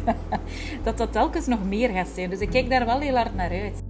dat 0.83 0.97
dat 0.97 1.12
telkens 1.12 1.47
nog 1.47 1.63
meer 1.63 1.89
gaat 1.89 2.07
zijn. 2.07 2.29
Dus 2.29 2.39
ik 2.39 2.49
kijk 2.49 2.69
daar 2.69 2.86
wel 2.86 2.99
heel 2.99 3.15
hard 3.15 3.36
naar 3.36 3.49
uit. 3.49 3.87